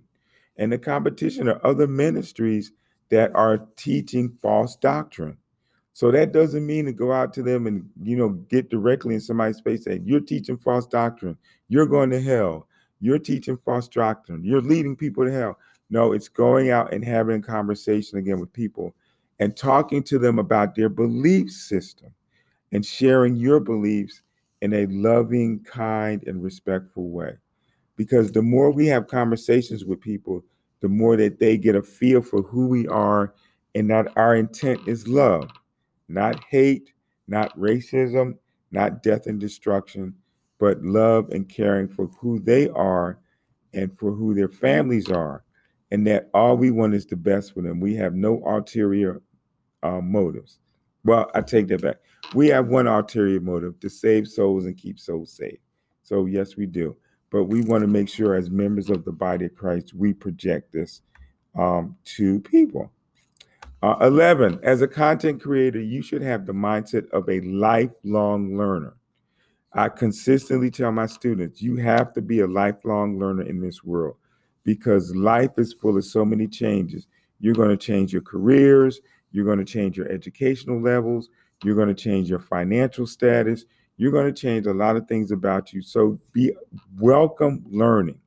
And 0.56 0.72
the 0.72 0.78
competition 0.78 1.50
are 1.50 1.60
other 1.66 1.88
ministries 1.88 2.72
that 3.10 3.36
are 3.36 3.68
teaching 3.76 4.38
false 4.42 4.78
doctrine. 4.78 5.39
So 6.00 6.12
that 6.12 6.32
doesn't 6.32 6.66
mean 6.66 6.86
to 6.86 6.94
go 6.94 7.12
out 7.12 7.34
to 7.34 7.44
them 7.44 7.68
and 7.68 7.86
you 8.02 8.16
know 8.16 8.30
get 8.30 8.70
directly 8.70 9.16
in 9.16 9.20
somebody's 9.20 9.60
face 9.60 9.84
saying 9.84 10.04
you're 10.06 10.22
teaching 10.22 10.56
false 10.56 10.88
doctrine, 10.88 11.38
you're 11.68 11.86
going 11.86 12.10
to 12.12 12.22
hell, 12.22 12.70
you're 13.02 13.20
teaching 13.20 13.58
false 13.58 13.90
doctrine, 13.90 14.42
you're 14.42 14.62
leading 14.62 14.96
people 14.96 15.26
to 15.26 15.32
hell. 15.34 15.58
No, 15.90 16.14
it's 16.14 16.30
going 16.30 16.70
out 16.70 16.94
and 16.94 17.04
having 17.04 17.42
a 17.42 17.46
conversation 17.46 18.18
again 18.18 18.40
with 18.40 18.54
people 18.54 18.96
and 19.42 19.58
talking 19.58 20.02
to 20.04 20.18
them 20.18 20.40
about 20.40 20.74
their 20.74 20.88
belief 20.88 21.52
system 21.52 22.14
and 22.72 22.86
sharing 22.86 23.36
your 23.36 23.60
beliefs 23.60 24.22
in 24.62 24.72
a 24.72 24.86
loving, 24.86 25.60
kind, 25.66 26.24
and 26.28 26.42
respectful 26.42 27.10
way. 27.10 27.34
Because 27.98 28.32
the 28.32 28.42
more 28.42 28.72
we 28.72 28.88
have 28.88 29.08
conversations 29.08 29.84
with 29.84 30.00
people, 30.00 30.46
the 30.80 30.88
more 30.88 31.18
that 31.18 31.40
they 31.40 31.58
get 31.58 31.76
a 31.76 31.84
feel 31.84 32.22
for 32.22 32.42
who 32.42 32.68
we 32.68 32.88
are 32.88 33.34
and 33.76 33.90
that 33.90 34.16
our 34.16 34.38
intent 34.38 34.80
is 34.88 35.06
love, 35.06 35.50
not 36.10 36.44
hate, 36.50 36.92
not 37.28 37.58
racism, 37.58 38.36
not 38.72 39.04
death 39.04 39.28
and 39.28 39.40
destruction, 39.40 40.16
but 40.60 40.82
love 40.84 41.30
and 41.30 41.48
caring 41.48 41.88
for 41.88 42.08
who 42.20 42.40
they 42.40 42.68
are 42.70 43.20
and 43.74 43.98
for 43.98 44.12
who 44.12 44.34
their 44.34 44.50
families 44.50 45.10
are. 45.10 45.44
And 45.92 46.06
that 46.08 46.30
all 46.34 46.58
we 46.58 46.70
want 46.72 46.94
is 46.94 47.06
the 47.06 47.16
best 47.16 47.54
for 47.54 47.62
them. 47.62 47.80
We 47.80 47.96
have 47.96 48.14
no 48.14 48.44
ulterior 48.46 49.22
uh, 49.82 50.02
motives. 50.02 50.60
Well, 51.04 51.32
I 51.34 51.42
take 51.42 51.68
that 51.70 51.82
back. 51.82 51.98
We 52.36 52.48
have 52.50 52.68
one 52.68 52.88
ulterior 52.88 53.40
motive 53.40 53.80
to 53.80 53.90
save 53.90 54.28
souls 54.28 54.66
and 54.66 54.78
keep 54.78 55.00
souls 55.00 55.32
safe. 55.32 55.60
So, 56.04 56.26
yes, 56.26 56.56
we 56.58 56.66
do. 56.66 56.96
But 57.32 57.46
we 57.46 57.62
want 57.62 57.82
to 57.82 57.88
make 57.88 58.10
sure, 58.10 58.36
as 58.36 58.50
members 58.50 58.90
of 58.90 59.06
the 59.06 59.12
body 59.12 59.46
of 59.46 59.56
Christ, 59.56 59.94
we 59.94 60.14
project 60.14 60.74
this 60.74 61.02
um, 61.58 61.96
to 62.06 62.40
people. 62.42 62.92
Uh, 63.82 63.96
11, 64.02 64.60
as 64.62 64.82
a 64.82 64.88
content 64.88 65.42
creator, 65.42 65.80
you 65.80 66.02
should 66.02 66.22
have 66.22 66.46
the 66.46 66.54
mindset 66.54 67.10
of 67.12 67.30
a 67.30 67.40
lifelong 67.42 68.58
learner. 68.58 68.96
I 69.74 69.88
consistently 69.90 70.70
tell 70.70 70.92
my 70.92 71.06
students, 71.06 71.62
you 71.62 71.78
have 71.78 72.14
to 72.14 72.22
be 72.22 72.42
a 72.42 72.48
lifelong 72.48 73.18
learner 73.18 73.44
in 73.44 73.62
this 73.62 73.84
world 73.84 74.18
because 74.64 75.16
life 75.16 75.58
is 75.58 75.74
full 75.74 75.96
of 75.98 76.04
so 76.04 76.26
many 76.26 76.48
changes. 76.48 77.08
You're 77.40 77.54
going 77.54 77.70
to 77.70 77.78
change 77.78 78.12
your 78.12 78.22
careers, 78.22 79.00
you're 79.32 79.46
going 79.46 79.60
to 79.60 79.66
change 79.66 79.98
your 79.98 80.10
educational 80.10 80.82
levels. 80.82 81.30
You're 81.64 81.76
going 81.76 81.90
to 81.90 81.94
change 81.94 82.30
your 82.30 82.40
financial 82.40 83.06
status. 83.06 83.66
You're 83.98 84.12
going 84.12 84.34
to 84.34 84.42
change 84.42 84.66
a 84.66 84.74
lot 84.74 84.96
of 84.96 85.08
things 85.08 85.32
about 85.32 85.74
you. 85.74 85.82
So 85.82 86.20
be 86.32 86.54
welcome 86.98 87.66
learning. 87.70 88.20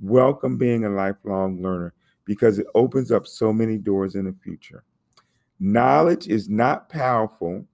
Welcome 0.00 0.56
being 0.56 0.84
a 0.84 0.90
lifelong 0.90 1.62
learner 1.62 1.92
because 2.24 2.58
it 2.58 2.66
opens 2.74 3.10
up 3.10 3.26
so 3.26 3.52
many 3.52 3.76
doors 3.76 4.14
in 4.14 4.24
the 4.24 4.34
future. 4.42 4.84
Knowledge 5.60 6.28
is 6.28 6.48
not 6.48 6.88
powerful 6.88 7.64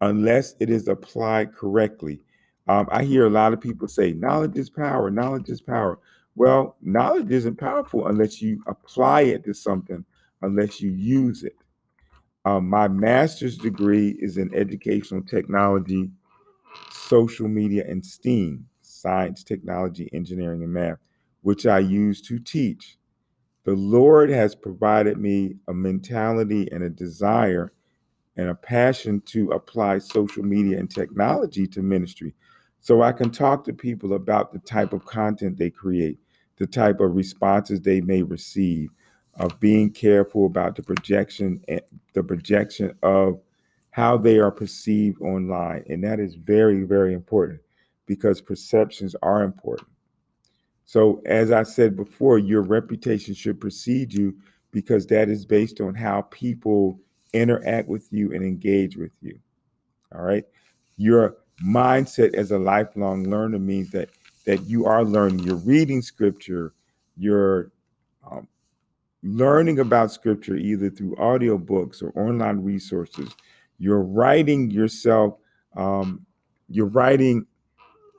unless 0.00 0.54
it 0.60 0.70
is 0.70 0.88
applied 0.88 1.54
correctly. 1.54 2.20
Um, 2.66 2.88
I 2.90 3.04
hear 3.04 3.26
a 3.26 3.30
lot 3.30 3.52
of 3.52 3.60
people 3.60 3.88
say, 3.88 4.12
knowledge 4.12 4.56
is 4.56 4.70
power, 4.70 5.10
knowledge 5.10 5.48
is 5.48 5.60
power. 5.60 5.98
Well, 6.34 6.76
knowledge 6.82 7.30
isn't 7.30 7.56
powerful 7.56 8.06
unless 8.08 8.42
you 8.42 8.62
apply 8.66 9.22
it 9.22 9.44
to 9.44 9.54
something, 9.54 10.04
unless 10.42 10.80
you 10.80 10.90
use 10.90 11.44
it. 11.44 11.56
Um, 12.44 12.68
my 12.68 12.88
master's 12.88 13.56
degree 13.56 14.16
is 14.20 14.36
in 14.36 14.54
educational 14.54 15.22
technology, 15.22 16.10
social 16.90 17.48
media, 17.48 17.84
and 17.88 18.04
STEAM 18.04 18.66
science, 19.04 19.44
technology, 19.44 20.08
engineering, 20.12 20.62
and 20.62 20.72
math, 20.72 20.98
which 21.42 21.66
I 21.66 21.78
use 21.78 22.22
to 22.22 22.38
teach. 22.38 22.96
The 23.64 23.74
Lord 23.74 24.30
has 24.30 24.54
provided 24.54 25.18
me 25.18 25.56
a 25.68 25.74
mentality 25.74 26.68
and 26.70 26.82
a 26.82 26.90
desire 26.90 27.72
and 28.36 28.48
a 28.48 28.54
passion 28.54 29.22
to 29.26 29.50
apply 29.50 29.98
social 29.98 30.42
media 30.42 30.78
and 30.78 30.90
technology 30.90 31.66
to 31.68 31.82
ministry. 31.82 32.34
So 32.80 33.02
I 33.02 33.12
can 33.12 33.30
talk 33.30 33.64
to 33.64 33.72
people 33.72 34.12
about 34.12 34.52
the 34.52 34.58
type 34.58 34.92
of 34.92 35.06
content 35.06 35.56
they 35.56 35.70
create, 35.70 36.18
the 36.56 36.66
type 36.66 37.00
of 37.00 37.14
responses 37.14 37.80
they 37.80 38.00
may 38.00 38.22
receive, 38.22 38.90
of 39.36 39.58
being 39.60 39.90
careful 39.90 40.46
about 40.46 40.76
the 40.76 40.82
projection 40.82 41.60
eh, 41.68 41.80
the 42.12 42.22
projection 42.22 42.94
of 43.02 43.40
how 43.90 44.16
they 44.16 44.38
are 44.38 44.50
perceived 44.50 45.20
online 45.20 45.84
and 45.88 46.02
that 46.04 46.20
is 46.20 46.34
very 46.34 46.82
very 46.82 47.14
important 47.14 47.60
because 48.06 48.40
perceptions 48.40 49.14
are 49.22 49.42
important 49.42 49.88
so 50.84 51.22
as 51.26 51.50
i 51.50 51.62
said 51.62 51.96
before 51.96 52.38
your 52.38 52.62
reputation 52.62 53.34
should 53.34 53.60
precede 53.60 54.12
you 54.12 54.34
because 54.74 55.06
that 55.06 55.28
is 55.28 55.46
based 55.46 55.80
on 55.80 55.94
how 55.94 56.22
people 56.30 56.98
interact 57.34 57.88
with 57.88 58.10
you 58.12 58.32
and 58.32 58.42
engage 58.42 58.96
with 58.96 59.12
you. 59.20 59.38
All 60.14 60.22
right? 60.22 60.44
Your 60.96 61.36
mindset 61.64 62.34
as 62.34 62.50
a 62.50 62.58
lifelong 62.58 63.28
learner 63.30 63.58
means 63.58 63.90
that 63.90 64.10
that 64.46 64.66
you 64.66 64.84
are 64.84 65.04
learning. 65.04 65.40
You're 65.40 65.56
reading 65.56 66.02
scripture. 66.02 66.74
You're 67.16 67.70
um, 68.30 68.46
learning 69.22 69.78
about 69.78 70.12
scripture 70.12 70.56
either 70.56 70.90
through 70.90 71.16
audiobooks 71.16 72.02
or 72.02 72.12
online 72.18 72.62
resources. 72.62 73.30
You're 73.78 74.02
writing 74.02 74.70
yourself, 74.70 75.38
um, 75.76 76.26
you're 76.68 76.86
writing 76.86 77.46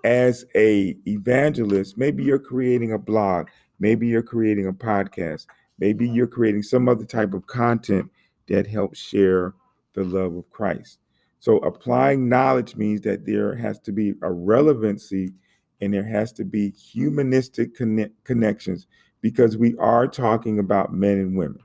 as 0.06 0.46
a 0.56 0.96
evangelist. 1.08 1.98
Maybe 1.98 2.24
you're 2.24 2.38
creating 2.38 2.94
a 2.94 3.00
blog, 3.00 3.48
maybe 3.80 4.06
you're 4.06 4.22
creating 4.22 4.68
a 4.68 4.72
podcast, 4.72 5.48
maybe 5.80 6.08
you're 6.08 6.28
creating 6.28 6.62
some 6.62 6.88
other 6.88 7.06
type 7.06 7.34
of 7.34 7.48
content 7.48 8.12
that 8.48 8.68
helps 8.68 9.00
share 9.00 9.56
the 9.96 10.04
love 10.04 10.36
of 10.36 10.48
Christ. 10.52 11.00
So 11.40 11.58
applying 11.58 12.30
knowledge 12.30 12.76
means 12.76 13.02
that 13.02 13.26
there 13.26 13.56
has 13.56 13.80
to 13.80 13.92
be 13.92 14.14
a 14.22 14.32
relevancy 14.32 15.34
and 15.82 15.92
there 15.92 16.08
has 16.08 16.32
to 16.34 16.46
be 16.46 16.70
humanistic 16.70 17.74
connect- 17.74 18.24
connections 18.24 18.86
because 19.22 19.58
we 19.58 19.76
are 19.78 20.08
talking 20.08 20.60
about 20.60 20.94
men 20.94 21.18
and 21.18 21.36
women. 21.36 21.62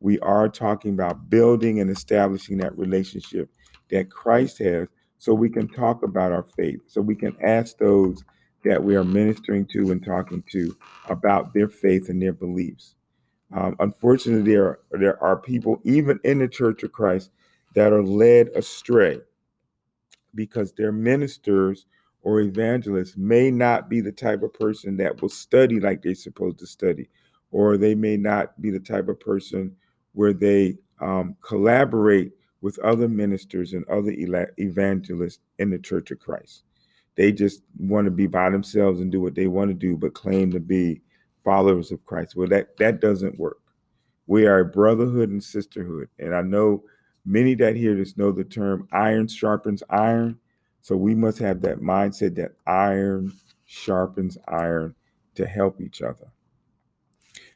We 0.00 0.18
are 0.20 0.48
talking 0.48 0.92
about 0.92 1.30
building 1.30 1.80
and 1.80 1.88
establishing 1.88 2.58
that 2.58 2.76
relationship 2.76 3.48
that 3.90 4.10
Christ 4.10 4.58
has 4.58 4.88
so 5.18 5.34
we 5.34 5.48
can 5.48 5.68
talk 5.68 6.02
about 6.02 6.32
our 6.32 6.42
faith, 6.42 6.80
so 6.86 7.00
we 7.00 7.14
can 7.14 7.36
ask 7.42 7.78
those 7.78 8.22
that 8.64 8.82
we 8.82 8.96
are 8.96 9.04
ministering 9.04 9.66
to 9.66 9.92
and 9.92 10.04
talking 10.04 10.42
to 10.50 10.76
about 11.08 11.54
their 11.54 11.68
faith 11.68 12.08
and 12.08 12.20
their 12.20 12.32
beliefs. 12.32 12.94
Um, 13.54 13.76
unfortunately, 13.78 14.52
there 14.52 14.64
are, 14.64 14.80
there 14.92 15.22
are 15.22 15.36
people, 15.36 15.80
even 15.84 16.18
in 16.24 16.40
the 16.40 16.48
Church 16.48 16.82
of 16.82 16.92
Christ, 16.92 17.30
that 17.74 17.92
are 17.92 18.02
led 18.02 18.48
astray 18.48 19.20
because 20.34 20.72
their 20.72 20.92
ministers 20.92 21.86
or 22.22 22.40
evangelists 22.40 23.16
may 23.16 23.50
not 23.50 23.88
be 23.88 24.00
the 24.00 24.12
type 24.12 24.42
of 24.42 24.52
person 24.52 24.96
that 24.96 25.22
will 25.22 25.28
study 25.28 25.78
like 25.78 26.02
they're 26.02 26.14
supposed 26.14 26.58
to 26.58 26.66
study, 26.66 27.08
or 27.52 27.76
they 27.76 27.94
may 27.94 28.16
not 28.16 28.60
be 28.60 28.70
the 28.70 28.80
type 28.80 29.08
of 29.08 29.20
person 29.20 29.76
where 30.12 30.32
they 30.32 30.76
um, 31.00 31.36
collaborate 31.40 32.32
with 32.60 32.78
other 32.80 33.08
ministers 33.08 33.72
and 33.72 33.86
other 33.88 34.12
evangelists 34.58 35.40
in 35.58 35.70
the 35.70 35.78
Church 35.78 36.10
of 36.10 36.18
Christ. 36.18 36.64
They 37.16 37.32
just 37.32 37.62
want 37.78 38.04
to 38.06 38.10
be 38.10 38.26
by 38.26 38.50
themselves 38.50 39.00
and 39.00 39.10
do 39.10 39.20
what 39.20 39.34
they 39.34 39.46
want 39.46 39.70
to 39.70 39.74
do, 39.74 39.96
but 39.96 40.14
claim 40.14 40.50
to 40.52 40.60
be 40.60 41.00
followers 41.44 41.92
of 41.92 42.04
Christ. 42.04 42.36
Well, 42.36 42.48
that 42.48 42.76
that 42.78 43.00
doesn't 43.00 43.38
work. 43.38 43.58
We 44.26 44.46
are 44.46 44.60
a 44.60 44.64
brotherhood 44.64 45.30
and 45.30 45.42
sisterhood, 45.42 46.08
and 46.18 46.34
I 46.34 46.42
know 46.42 46.84
many 47.24 47.54
that 47.54 47.76
hear 47.76 47.94
this 47.94 48.16
know 48.16 48.32
the 48.32 48.44
term 48.44 48.88
"iron 48.92 49.28
sharpens 49.28 49.82
iron." 49.88 50.38
So 50.82 50.96
we 50.96 51.14
must 51.14 51.38
have 51.38 51.62
that 51.62 51.80
mindset 51.80 52.36
that 52.36 52.52
iron 52.66 53.32
sharpens 53.64 54.38
iron 54.46 54.94
to 55.34 55.46
help 55.46 55.80
each 55.80 56.02
other. 56.02 56.32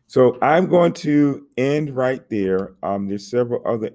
So 0.06 0.38
I'm 0.42 0.66
going 0.66 0.92
to 0.94 1.46
end 1.56 1.94
right 1.94 2.28
there. 2.28 2.74
Um, 2.82 3.08
there's 3.08 3.30
several 3.30 3.62
other 3.64 3.90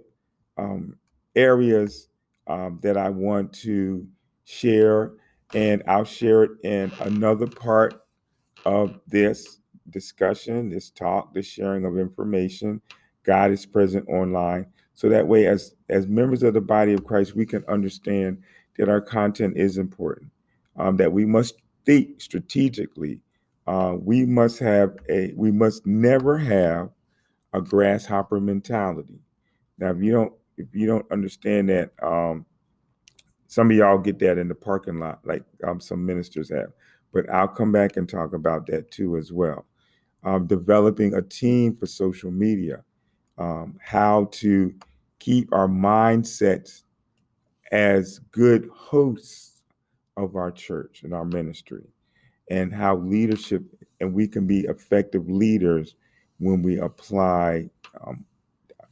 um, 0.57 0.97
areas 1.35 2.07
um, 2.47 2.79
that 2.83 2.97
I 2.97 3.09
want 3.09 3.53
to 3.61 4.07
share, 4.43 5.13
and 5.53 5.83
I'll 5.87 6.05
share 6.05 6.43
it 6.43 6.51
in 6.63 6.91
another 6.99 7.47
part 7.47 8.03
of 8.65 8.99
this 9.07 9.59
discussion, 9.89 10.69
this 10.69 10.89
talk, 10.89 11.33
this 11.33 11.45
sharing 11.45 11.85
of 11.85 11.97
information. 11.97 12.81
God 13.23 13.51
is 13.51 13.65
present 13.65 14.07
online. 14.09 14.67
So 14.93 15.09
that 15.09 15.27
way, 15.27 15.47
as 15.47 15.75
as 15.89 16.07
members 16.07 16.43
of 16.43 16.53
the 16.53 16.61
body 16.61 16.93
of 16.93 17.03
Christ, 17.03 17.35
we 17.35 17.45
can 17.45 17.63
understand 17.67 18.41
that 18.77 18.89
our 18.89 19.01
content 19.01 19.57
is 19.57 19.77
important, 19.77 20.31
um, 20.77 20.97
that 20.97 21.11
we 21.11 21.25
must 21.25 21.55
think 21.85 22.21
strategically. 22.21 23.19
Uh, 23.67 23.95
we 23.99 24.25
must 24.25 24.59
have 24.59 24.95
a, 25.09 25.33
we 25.35 25.51
must 25.51 25.85
never 25.85 26.37
have 26.37 26.89
a 27.53 27.61
grasshopper 27.61 28.39
mentality. 28.39 29.19
Now, 29.77 29.91
if 29.91 30.01
you 30.01 30.11
don't, 30.11 30.33
if 30.57 30.67
you 30.73 30.87
don't 30.87 31.09
understand 31.11 31.69
that, 31.69 31.91
um, 32.01 32.45
some 33.47 33.71
of 33.71 33.77
y'all 33.77 33.97
get 33.97 34.19
that 34.19 34.37
in 34.37 34.47
the 34.47 34.55
parking 34.55 34.99
lot, 34.99 35.19
like 35.25 35.43
um, 35.65 35.79
some 35.79 36.05
ministers 36.05 36.49
have. 36.49 36.71
But 37.13 37.29
I'll 37.29 37.47
come 37.47 37.71
back 37.71 37.97
and 37.97 38.09
talk 38.09 38.33
about 38.33 38.65
that 38.67 38.91
too 38.91 39.17
as 39.17 39.31
well. 39.31 39.65
um, 40.25 40.47
developing 40.47 41.13
a 41.13 41.21
team 41.21 41.75
for 41.75 41.85
social 41.85 42.31
media, 42.31 42.83
um, 43.37 43.77
how 43.81 44.27
to 44.31 44.73
keep 45.19 45.53
our 45.53 45.67
mindsets 45.67 46.83
as 47.71 48.19
good 48.31 48.69
hosts 48.73 49.63
of 50.17 50.35
our 50.35 50.51
church 50.51 51.03
and 51.03 51.13
our 51.13 51.25
ministry, 51.25 51.85
and 52.49 52.73
how 52.73 52.97
leadership 52.97 53.63
and 54.01 54.13
we 54.13 54.27
can 54.27 54.47
be 54.47 54.61
effective 54.61 55.29
leaders 55.29 55.95
when 56.39 56.61
we 56.61 56.79
apply 56.79 57.69
um, 58.05 58.25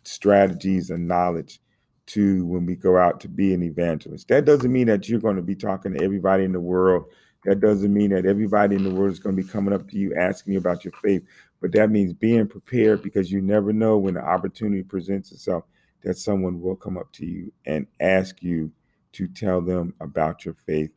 strategies 0.04 0.90
and 0.90 1.08
knowledge 1.08 1.60
to 2.06 2.46
when 2.46 2.66
we 2.66 2.76
go 2.76 2.98
out 2.98 3.20
to 3.22 3.28
be 3.30 3.54
an 3.54 3.64
evangelist. 3.64 4.28
That 4.28 4.46
doesn't 4.46 4.72
mean 4.72 4.88
that 4.88 5.08
you're 5.08 5.20
going 5.20 5.38
to 5.38 5.42
be 5.42 5.56
talking 5.56 5.94
to 5.94 6.04
everybody 6.04 6.44
in 6.44 6.52
the 6.52 6.60
world. 6.60 7.06
That 7.46 7.60
doesn't 7.60 7.94
mean 7.94 8.12
that 8.12 8.26
everybody 8.26 8.76
in 8.76 8.84
the 8.84 8.94
world 8.94 9.12
is 9.12 9.20
going 9.20 9.36
to 9.36 9.42
be 9.42 9.48
coming 9.48 9.74
up 9.74 9.90
to 9.90 9.98
you 9.98 10.16
asking 10.16 10.54
you 10.54 10.60
about 10.60 10.84
your 10.86 10.94
faith. 11.02 11.24
But 11.62 11.72
that 11.74 11.90
means 11.92 12.14
being 12.14 12.48
prepared 12.48 13.02
because 13.02 13.32
you 13.32 13.42
never 13.42 13.72
know 13.72 13.98
when 13.98 14.16
the 14.16 14.22
opportunity 14.22 14.84
presents 14.84 15.32
itself 15.32 15.64
that 16.04 16.18
someone 16.18 16.62
will 16.62 16.76
come 16.76 16.98
up 16.98 17.12
to 17.14 17.26
you 17.26 17.52
and 17.66 17.88
ask 18.02 18.42
you 18.42 18.72
to 19.14 19.28
tell 19.28 19.62
them 19.62 19.94
about 20.02 20.44
your 20.44 20.56
faith. 20.66 20.92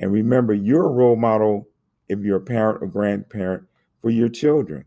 And 0.00 0.12
remember, 0.12 0.52
you're 0.52 0.84
a 0.84 0.92
role 0.92 1.16
model 1.16 1.68
if 2.08 2.20
you're 2.20 2.38
a 2.38 2.40
parent 2.40 2.82
or 2.82 2.86
grandparent 2.86 3.64
for 4.02 4.10
your 4.10 4.28
children. 4.28 4.84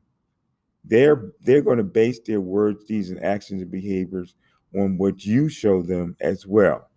They're 0.88 1.32
they're 1.42 1.62
going 1.62 1.78
to 1.78 1.84
base 1.84 2.20
their 2.20 2.42
words, 2.42 2.86
deeds, 2.86 3.10
and 3.10 3.24
actions 3.24 3.62
and 3.62 3.72
behaviors 3.72 4.36
on 4.76 4.98
what 4.98 5.26
you 5.26 5.50
show 5.50 5.82
them 5.82 6.16
as 6.22 6.46
well. 6.46 6.90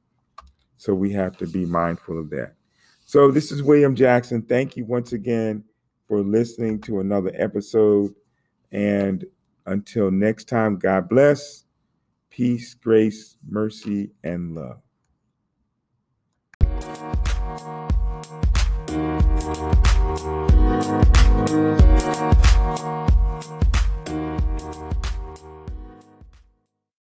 So 0.77 0.95
we 0.95 1.13
have 1.13 1.37
to 1.39 1.47
be 1.47 1.67
mindful 1.67 2.19
of 2.19 2.31
that. 2.31 2.55
So 3.05 3.31
this 3.31 3.51
is 3.51 3.63
William 3.63 3.95
Jackson. 3.97 4.43
Thank 4.43 4.77
you 4.77 4.85
once 4.85 5.13
again 5.13 5.65
for 6.07 6.21
listening 6.23 6.81
to 6.83 7.01
another 7.01 7.33
episode. 7.35 8.15
And 8.73 9.25
until 9.67 10.11
next 10.11 10.49
time, 10.49 10.79
God 10.79 11.09
bless, 11.09 11.65
peace, 12.31 12.75
grace, 12.75 13.37
mercy, 13.49 14.11
and 14.23 14.55
love. 14.55 14.81